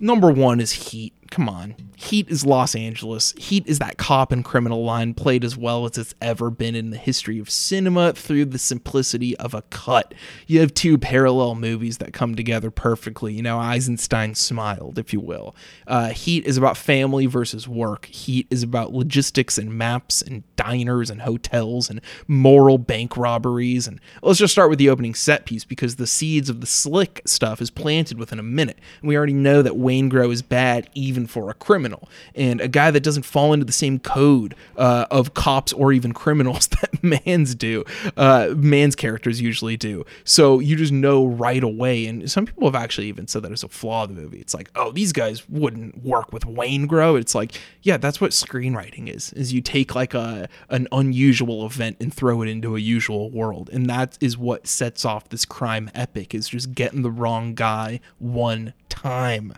Number 0.00 0.30
one 0.30 0.60
is 0.60 0.72
Heat. 0.72 1.12
Come 1.30 1.48
on. 1.48 1.74
Heat 1.96 2.28
is 2.30 2.46
Los 2.46 2.74
Angeles. 2.74 3.32
Heat 3.36 3.66
is 3.66 3.80
that 3.80 3.98
cop 3.98 4.32
and 4.32 4.44
criminal 4.44 4.84
line 4.84 5.14
played 5.14 5.44
as 5.44 5.56
well 5.56 5.84
as 5.84 5.98
it's 5.98 6.14
ever 6.22 6.48
been 6.50 6.74
in 6.74 6.90
the 6.90 6.96
history 6.96 7.38
of 7.38 7.50
cinema 7.50 8.12
through 8.12 8.46
the 8.46 8.58
simplicity 8.58 9.36
of 9.36 9.52
a 9.52 9.62
cut. 9.62 10.14
You 10.46 10.60
have 10.60 10.72
two 10.74 10.96
parallel 10.96 11.54
movies 11.54 11.98
that 11.98 12.12
come 12.12 12.34
together 12.34 12.70
perfectly. 12.70 13.34
You 13.34 13.42
know, 13.42 13.58
Eisenstein 13.58 14.34
smiled, 14.34 14.98
if 14.98 15.12
you 15.12 15.20
will. 15.20 15.54
Uh, 15.86 16.10
Heat 16.10 16.46
is 16.46 16.56
about 16.56 16.76
family 16.76 17.26
versus 17.26 17.68
work. 17.68 18.06
Heat 18.06 18.46
is 18.50 18.62
about 18.62 18.92
logistics 18.92 19.58
and 19.58 19.72
maps 19.76 20.22
and 20.22 20.44
diners 20.56 21.10
and 21.10 21.22
hotels 21.22 21.90
and 21.90 22.00
moral 22.26 22.78
bank 22.78 23.16
robberies. 23.16 23.86
And 23.86 24.00
let's 24.22 24.38
just 24.38 24.52
start 24.52 24.70
with 24.70 24.78
the 24.78 24.90
opening 24.90 25.14
set 25.14 25.46
piece 25.46 25.64
because 25.64 25.96
the 25.96 26.06
seeds 26.06 26.48
of 26.48 26.60
the 26.60 26.66
slick 26.66 27.22
stuff 27.26 27.60
is 27.60 27.70
planted 27.70 28.18
within 28.18 28.38
a 28.38 28.42
minute. 28.42 28.78
And 29.00 29.08
we 29.08 29.16
already 29.16 29.34
know 29.34 29.62
that 29.62 29.74
Waingro 29.74 30.32
is 30.32 30.42
bad 30.42 30.88
even 30.94 31.27
for 31.28 31.50
a 31.50 31.54
criminal 31.54 32.08
and 32.34 32.60
a 32.60 32.68
guy 32.68 32.90
that 32.90 33.02
doesn't 33.02 33.24
fall 33.24 33.52
into 33.52 33.64
the 33.64 33.72
same 33.72 33.98
code 33.98 34.54
uh, 34.76 35.06
of 35.10 35.34
cops 35.34 35.72
or 35.72 35.92
even 35.92 36.12
criminals 36.12 36.68
that 36.80 37.02
Mann's 37.02 37.54
do. 37.54 37.84
Uh, 38.16 38.54
Mann's 38.56 38.96
characters 38.96 39.40
usually 39.40 39.76
do. 39.76 40.04
So 40.24 40.58
you 40.58 40.76
just 40.76 40.92
know 40.92 41.26
right 41.26 41.62
away. 41.62 42.06
And 42.06 42.30
some 42.30 42.46
people 42.46 42.64
have 42.66 42.74
actually 42.74 43.06
even 43.06 43.28
said 43.28 43.42
that 43.42 43.52
it's 43.52 43.62
a 43.62 43.68
flaw 43.68 44.04
of 44.04 44.14
the 44.14 44.20
movie. 44.20 44.38
It's 44.38 44.54
like, 44.54 44.70
oh, 44.74 44.92
these 44.92 45.12
guys 45.12 45.48
wouldn't 45.48 46.04
work 46.04 46.32
with 46.32 46.44
Waingro. 46.44 47.18
It's 47.18 47.34
like, 47.34 47.52
yeah, 47.82 47.96
that's 47.96 48.20
what 48.20 48.32
screenwriting 48.32 49.14
is. 49.14 49.32
Is 49.32 49.52
you 49.52 49.60
take 49.60 49.94
like 49.94 50.14
a 50.14 50.48
an 50.68 50.88
unusual 50.92 51.64
event 51.66 51.96
and 52.00 52.12
throw 52.12 52.42
it 52.42 52.48
into 52.48 52.76
a 52.76 52.80
usual 52.80 53.30
world, 53.30 53.70
and 53.72 53.88
that 53.88 54.18
is 54.20 54.36
what 54.36 54.66
sets 54.66 55.04
off 55.04 55.28
this 55.28 55.44
crime 55.44 55.90
epic. 55.94 56.34
Is 56.34 56.48
just 56.48 56.74
getting 56.74 57.02
the 57.02 57.10
wrong 57.10 57.54
guy 57.54 58.00
one 58.18 58.74
time. 58.88 59.54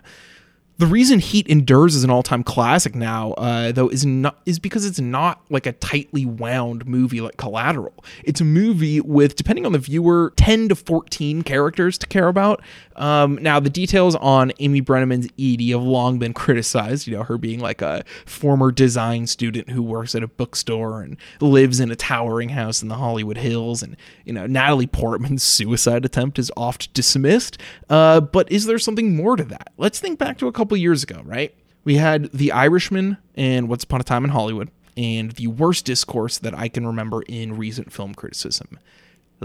The 0.81 0.87
reason 0.87 1.19
Heat 1.19 1.45
endures 1.47 1.95
as 1.95 2.03
an 2.03 2.09
all-time 2.09 2.43
classic 2.43 2.95
now, 2.95 3.33
uh, 3.33 3.71
though, 3.71 3.87
is 3.87 4.03
not 4.03 4.41
is 4.47 4.57
because 4.57 4.83
it's 4.83 4.99
not 4.99 5.39
like 5.51 5.67
a 5.67 5.73
tightly 5.73 6.25
wound 6.25 6.87
movie 6.87 7.21
like 7.21 7.37
Collateral. 7.37 8.03
It's 8.23 8.41
a 8.41 8.45
movie 8.45 8.99
with, 8.99 9.35
depending 9.35 9.67
on 9.67 9.73
the 9.73 9.77
viewer, 9.77 10.33
ten 10.37 10.69
to 10.69 10.75
fourteen 10.75 11.43
characters 11.43 11.99
to 11.99 12.07
care 12.07 12.27
about. 12.27 12.63
Um, 12.95 13.37
now, 13.43 13.59
the 13.59 13.69
details 13.69 14.15
on 14.15 14.53
Amy 14.59 14.81
Brenneman's 14.81 15.27
Edie 15.37 15.69
have 15.69 15.83
long 15.83 16.17
been 16.17 16.33
criticized. 16.33 17.05
You 17.05 17.15
know, 17.15 17.23
her 17.25 17.37
being 17.37 17.59
like 17.59 17.83
a 17.83 18.03
former 18.25 18.71
design 18.71 19.27
student 19.27 19.69
who 19.69 19.83
works 19.83 20.15
at 20.15 20.23
a 20.23 20.27
bookstore 20.27 21.03
and 21.03 21.15
lives 21.39 21.79
in 21.79 21.91
a 21.91 21.95
towering 21.95 22.49
house 22.49 22.81
in 22.81 22.87
the 22.87 22.95
Hollywood 22.95 23.37
Hills, 23.37 23.83
and 23.83 23.95
you 24.25 24.33
know, 24.33 24.47
Natalie 24.47 24.87
Portman's 24.87 25.43
suicide 25.43 26.05
attempt 26.05 26.39
is 26.39 26.51
oft 26.57 26.91
dismissed. 26.95 27.59
Uh, 27.87 28.19
but 28.19 28.51
is 28.51 28.65
there 28.65 28.79
something 28.79 29.15
more 29.15 29.35
to 29.35 29.43
that? 29.43 29.71
Let's 29.77 29.99
think 29.99 30.17
back 30.17 30.39
to 30.39 30.47
a 30.47 30.51
couple 30.51 30.70
years 30.77 31.03
ago, 31.03 31.21
right? 31.25 31.53
We 31.83 31.95
had 31.95 32.31
The 32.31 32.51
Irishman 32.51 33.17
and 33.35 33.67
Once 33.67 33.83
Upon 33.83 34.01
a 34.01 34.03
Time 34.03 34.23
in 34.23 34.31
Hollywood, 34.31 34.69
and 34.95 35.31
the 35.31 35.47
worst 35.47 35.85
discourse 35.85 36.37
that 36.37 36.57
I 36.57 36.67
can 36.67 36.85
remember 36.85 37.23
in 37.23 37.57
recent 37.57 37.91
film 37.91 38.13
criticism 38.13 38.77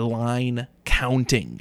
line 0.04 0.66
counting. 0.84 1.60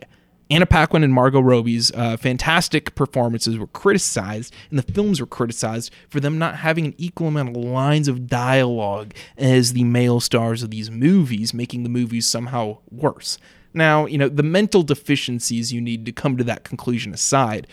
Anna 0.49 0.67
Paquin 0.67 1.04
and 1.04 1.13
Margot 1.13 1.39
Robbie's 1.39 1.91
uh, 1.93 2.17
fantastic 2.17 2.93
performances 2.93 3.58
were 3.58 3.67
criticized, 3.67 4.54
and 4.69 4.78
the 4.78 4.91
films 4.91 5.19
were 5.19 5.25
criticized 5.25 5.91
for 6.08 6.19
them 6.19 6.38
not 6.38 6.58
having 6.58 6.86
an 6.86 6.93
equal 6.97 7.28
amount 7.28 7.49
of 7.49 7.56
lines 7.56 8.08
of 8.08 8.28
dialogue 8.28 9.13
as 9.38 9.73
the 9.73 9.84
male 9.84 10.19
stars 10.19 10.62
of 10.62 10.69
these 10.69 10.91
movies, 10.91 11.54
making 11.54 11.82
the 11.82 11.89
movies 11.89 12.28
somehow 12.28 12.78
worse. 12.91 13.39
Now, 13.73 14.06
you 14.06 14.19
know, 14.19 14.30
the 14.30 14.43
mental 14.43 14.84
deficiencies 14.84 15.73
you 15.73 15.82
need 15.82 16.06
to 16.06 16.12
come 16.12 16.38
to 16.38 16.43
that 16.43 16.63
conclusion 16.63 17.13
aside, 17.13 17.65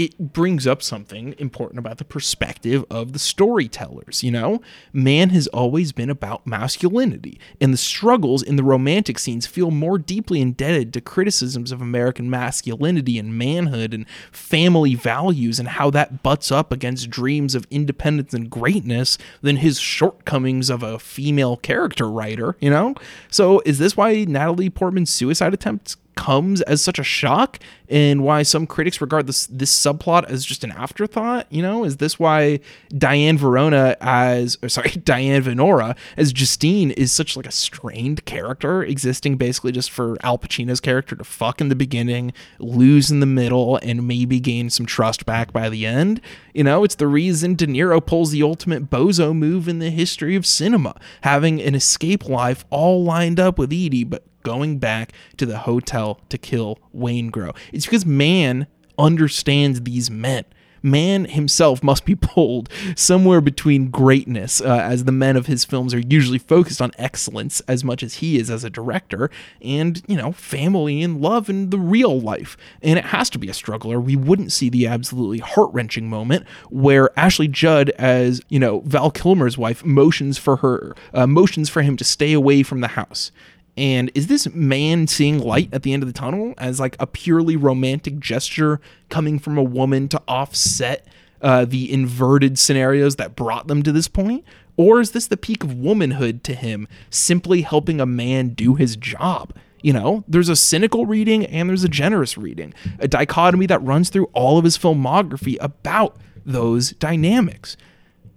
it 0.00 0.32
brings 0.32 0.66
up 0.66 0.82
something 0.82 1.34
important 1.36 1.78
about 1.78 1.98
the 1.98 2.06
perspective 2.06 2.86
of 2.90 3.12
the 3.12 3.18
storytellers. 3.18 4.24
You 4.24 4.30
know, 4.30 4.62
Mann 4.94 5.28
has 5.28 5.46
always 5.48 5.92
been 5.92 6.08
about 6.08 6.46
masculinity, 6.46 7.38
and 7.60 7.70
the 7.70 7.76
struggles 7.76 8.42
in 8.42 8.56
the 8.56 8.64
romantic 8.64 9.18
scenes 9.18 9.46
feel 9.46 9.70
more 9.70 9.98
deeply 9.98 10.40
indebted 10.40 10.94
to 10.94 11.02
criticisms 11.02 11.70
of 11.70 11.82
American 11.82 12.30
masculinity 12.30 13.18
and 13.18 13.36
manhood 13.36 13.92
and 13.92 14.08
family 14.32 14.94
values 14.94 15.58
and 15.58 15.68
how 15.68 15.90
that 15.90 16.22
butts 16.22 16.50
up 16.50 16.72
against 16.72 17.10
dreams 17.10 17.54
of 17.54 17.66
independence 17.70 18.32
and 18.32 18.48
greatness 18.48 19.18
than 19.42 19.56
his 19.56 19.78
shortcomings 19.78 20.70
of 20.70 20.82
a 20.82 20.98
female 20.98 21.58
character 21.58 22.08
writer, 22.08 22.56
you 22.58 22.70
know? 22.70 22.94
So, 23.30 23.60
is 23.66 23.78
this 23.78 23.98
why 23.98 24.24
Natalie 24.24 24.70
Portman's 24.70 25.10
suicide 25.10 25.52
attempt 25.52 25.96
comes 26.20 26.60
as 26.62 26.82
such 26.82 26.98
a 26.98 27.02
shock 27.02 27.58
and 27.88 28.22
why 28.22 28.42
some 28.42 28.66
critics 28.66 29.00
regard 29.00 29.26
this 29.26 29.46
this 29.46 29.74
subplot 29.74 30.28
as 30.28 30.44
just 30.44 30.62
an 30.62 30.70
afterthought 30.72 31.46
you 31.48 31.62
know? 31.62 31.82
Is 31.82 31.96
this 31.96 32.18
why 32.18 32.60
diane 32.90 33.38
verona 33.38 33.96
as 34.02 34.58
or 34.62 34.68
sorry 34.68 34.90
diane 35.04 35.42
venora 35.42 35.96
as 36.18 36.30
justine 36.34 36.90
is 36.90 37.10
such 37.10 37.38
like 37.38 37.46
a 37.46 37.50
strained 37.50 38.26
character 38.26 38.82
existing 38.82 39.36
basically 39.36 39.72
just 39.72 39.90
for 39.90 40.18
al 40.22 40.36
pacino's 40.36 40.78
character 40.80 41.16
to 41.16 41.24
fuck 41.24 41.58
in 41.58 41.70
the 41.70 41.74
beginning 41.74 42.34
lose 42.58 43.10
in 43.10 43.20
the 43.20 43.26
middle 43.26 43.78
and 43.82 44.06
maybe 44.06 44.38
gain 44.38 44.68
some 44.68 44.84
trust 44.84 45.24
back 45.24 45.54
by 45.54 45.70
the 45.70 45.86
end? 45.86 46.20
You 46.52 46.64
know 46.64 46.84
it's 46.84 46.96
the 46.96 47.08
reason 47.08 47.54
de 47.54 47.66
niro 47.66 48.04
pulls 48.04 48.30
the 48.30 48.42
ultimate 48.42 48.90
bozo 48.90 49.34
move 49.34 49.68
in 49.68 49.78
the 49.78 49.90
history 49.90 50.36
of 50.36 50.44
cinema 50.44 50.94
having 51.22 51.62
an 51.62 51.74
escape 51.74 52.28
life 52.28 52.66
all 52.68 53.02
lined 53.02 53.40
up 53.40 53.58
with 53.58 53.72
edie 53.72 54.04
but 54.04 54.22
going 54.42 54.78
back 54.78 55.12
to 55.36 55.46
the 55.46 55.58
hotel 55.58 56.20
to 56.28 56.38
kill 56.38 56.78
Waingro. 56.94 57.56
It's 57.72 57.86
because 57.86 58.06
Mann 58.06 58.66
understands 58.98 59.82
these 59.82 60.10
men. 60.10 60.44
Mann 60.82 61.26
himself 61.26 61.82
must 61.82 62.04
be 62.04 62.14
pulled 62.20 62.68
somewhere 62.96 63.40
between 63.40 63.90
greatness, 63.90 64.60
uh, 64.60 64.80
as 64.82 65.04
the 65.04 65.12
men 65.12 65.36
of 65.36 65.46
his 65.46 65.64
films 65.64 65.92
are 65.94 66.00
usually 66.00 66.38
focused 66.38 66.80
on 66.80 66.92
excellence 66.98 67.60
as 67.68 67.84
much 67.84 68.02
as 68.02 68.14
he 68.14 68.38
is 68.38 68.50
as 68.50 68.64
a 68.64 68.70
director, 68.70 69.30
and, 69.60 70.02
you 70.06 70.16
know, 70.16 70.32
family 70.32 71.02
and 71.02 71.20
love 71.20 71.48
and 71.48 71.70
the 71.70 71.78
real 71.78 72.20
life. 72.20 72.56
And 72.82 72.98
it 72.98 73.06
has 73.06 73.30
to 73.30 73.38
be 73.38 73.48
a 73.48 73.54
struggle, 73.54 73.92
or 73.92 74.00
we 74.00 74.16
wouldn't 74.16 74.52
see 74.52 74.68
the 74.68 74.86
absolutely 74.86 75.38
heart 75.38 75.70
wrenching 75.72 76.08
moment 76.08 76.46
where 76.70 77.10
Ashley 77.18 77.48
Judd, 77.48 77.90
as, 77.90 78.40
you 78.48 78.58
know, 78.58 78.80
Val 78.80 79.10
Kilmer's 79.10 79.58
wife, 79.58 79.84
motions 79.84 80.38
for 80.38 80.56
her, 80.56 80.94
uh, 81.12 81.26
motions 81.26 81.68
for 81.68 81.82
him 81.82 81.96
to 81.96 82.04
stay 82.04 82.32
away 82.32 82.62
from 82.62 82.80
the 82.80 82.88
house. 82.88 83.32
And 83.80 84.10
is 84.14 84.26
this 84.26 84.46
man 84.52 85.06
seeing 85.06 85.38
light 85.38 85.70
at 85.72 85.84
the 85.84 85.94
end 85.94 86.02
of 86.02 86.06
the 86.06 86.12
tunnel 86.12 86.52
as 86.58 86.78
like 86.78 86.96
a 87.00 87.06
purely 87.06 87.56
romantic 87.56 88.18
gesture 88.18 88.78
coming 89.08 89.38
from 89.38 89.56
a 89.56 89.62
woman 89.62 90.06
to 90.08 90.20
offset 90.28 91.06
uh, 91.40 91.64
the 91.64 91.90
inverted 91.90 92.58
scenarios 92.58 93.16
that 93.16 93.34
brought 93.34 93.68
them 93.68 93.82
to 93.84 93.90
this 93.90 94.06
point? 94.06 94.44
Or 94.76 95.00
is 95.00 95.12
this 95.12 95.28
the 95.28 95.38
peak 95.38 95.64
of 95.64 95.72
womanhood 95.72 96.44
to 96.44 96.54
him, 96.54 96.88
simply 97.08 97.62
helping 97.62 98.02
a 98.02 98.06
man 98.06 98.50
do 98.50 98.74
his 98.74 98.96
job? 98.96 99.54
You 99.80 99.94
know, 99.94 100.24
there's 100.28 100.50
a 100.50 100.56
cynical 100.56 101.06
reading 101.06 101.46
and 101.46 101.70
there's 101.70 101.84
a 101.84 101.88
generous 101.88 102.36
reading, 102.36 102.74
a 102.98 103.08
dichotomy 103.08 103.64
that 103.64 103.82
runs 103.82 104.10
through 104.10 104.26
all 104.34 104.58
of 104.58 104.64
his 104.64 104.76
filmography 104.76 105.56
about 105.58 106.18
those 106.44 106.90
dynamics 106.90 107.78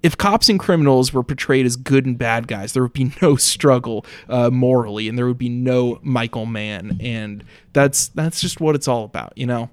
if 0.03 0.17
cops 0.17 0.49
and 0.49 0.59
criminals 0.59 1.13
were 1.13 1.23
portrayed 1.23 1.65
as 1.65 1.77
good 1.77 2.05
and 2.05 2.17
bad 2.17 2.47
guys, 2.47 2.73
there 2.73 2.83
would 2.83 2.93
be 2.93 3.13
no 3.21 3.35
struggle 3.37 4.05
uh, 4.29 4.49
morally, 4.49 5.07
and 5.07 5.17
there 5.17 5.25
would 5.25 5.37
be 5.37 5.49
no 5.49 5.99
Michael 6.03 6.45
Mann, 6.45 6.97
and 7.01 7.43
that's 7.71 8.09
that's 8.09 8.41
just 8.41 8.59
what 8.59 8.75
it's 8.75 8.87
all 8.87 9.05
about, 9.05 9.35
you 9.35 9.47
know. 9.47 9.69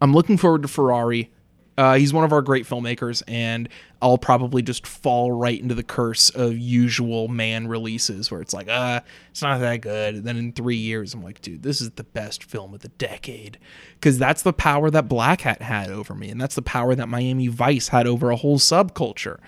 I'm 0.00 0.12
looking 0.12 0.36
forward 0.36 0.62
to 0.62 0.68
Ferrari. 0.68 1.30
Uh, 1.76 1.94
he's 1.94 2.12
one 2.12 2.24
of 2.24 2.32
our 2.32 2.42
great 2.42 2.66
filmmakers, 2.66 3.22
and 3.26 3.68
I'll 4.00 4.18
probably 4.18 4.62
just 4.62 4.86
fall 4.86 5.32
right 5.32 5.60
into 5.60 5.74
the 5.74 5.82
curse 5.82 6.30
of 6.30 6.56
usual 6.56 7.26
Mann 7.28 7.66
releases 7.66 8.30
where 8.30 8.40
it's 8.40 8.54
like, 8.54 8.68
uh, 8.68 9.00
it's 9.30 9.42
not 9.42 9.58
that 9.58 9.80
good. 9.80 10.14
And 10.14 10.24
then 10.24 10.36
in 10.36 10.52
three 10.52 10.76
years, 10.76 11.14
I'm 11.14 11.22
like, 11.22 11.40
dude, 11.40 11.62
this 11.62 11.80
is 11.80 11.90
the 11.90 12.04
best 12.04 12.44
film 12.44 12.74
of 12.74 12.80
the 12.80 12.88
decade. 12.88 13.58
Because 13.94 14.18
that's 14.18 14.42
the 14.42 14.52
power 14.52 14.90
that 14.90 15.08
Black 15.08 15.40
Hat 15.40 15.62
had 15.62 15.90
over 15.90 16.14
me, 16.14 16.30
and 16.30 16.40
that's 16.40 16.54
the 16.54 16.62
power 16.62 16.94
that 16.94 17.08
Miami 17.08 17.48
Vice 17.48 17.88
had 17.88 18.06
over 18.06 18.30
a 18.30 18.36
whole 18.36 18.58
subculture. 18.58 19.38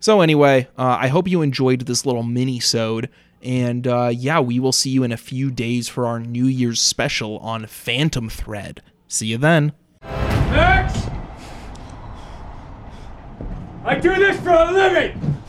So 0.00 0.20
anyway, 0.20 0.68
uh, 0.78 0.98
I 1.00 1.08
hope 1.08 1.28
you 1.28 1.42
enjoyed 1.42 1.82
this 1.82 2.06
little 2.06 2.22
mini-sode. 2.22 3.10
And 3.42 3.86
uh, 3.86 4.10
yeah, 4.10 4.40
we 4.40 4.58
will 4.58 4.72
see 4.72 4.88
you 4.88 5.02
in 5.02 5.12
a 5.12 5.18
few 5.18 5.50
days 5.50 5.86
for 5.86 6.06
our 6.06 6.18
New 6.18 6.46
Year's 6.46 6.80
special 6.80 7.38
on 7.40 7.66
Phantom 7.66 8.30
Thread. 8.30 8.82
See 9.06 9.26
you 9.26 9.36
then. 9.36 9.72
Max! 10.02 11.03
I 13.86 13.96
do 13.96 14.14
this 14.14 14.40
for 14.40 14.50
a 14.50 14.72
living! 14.72 15.43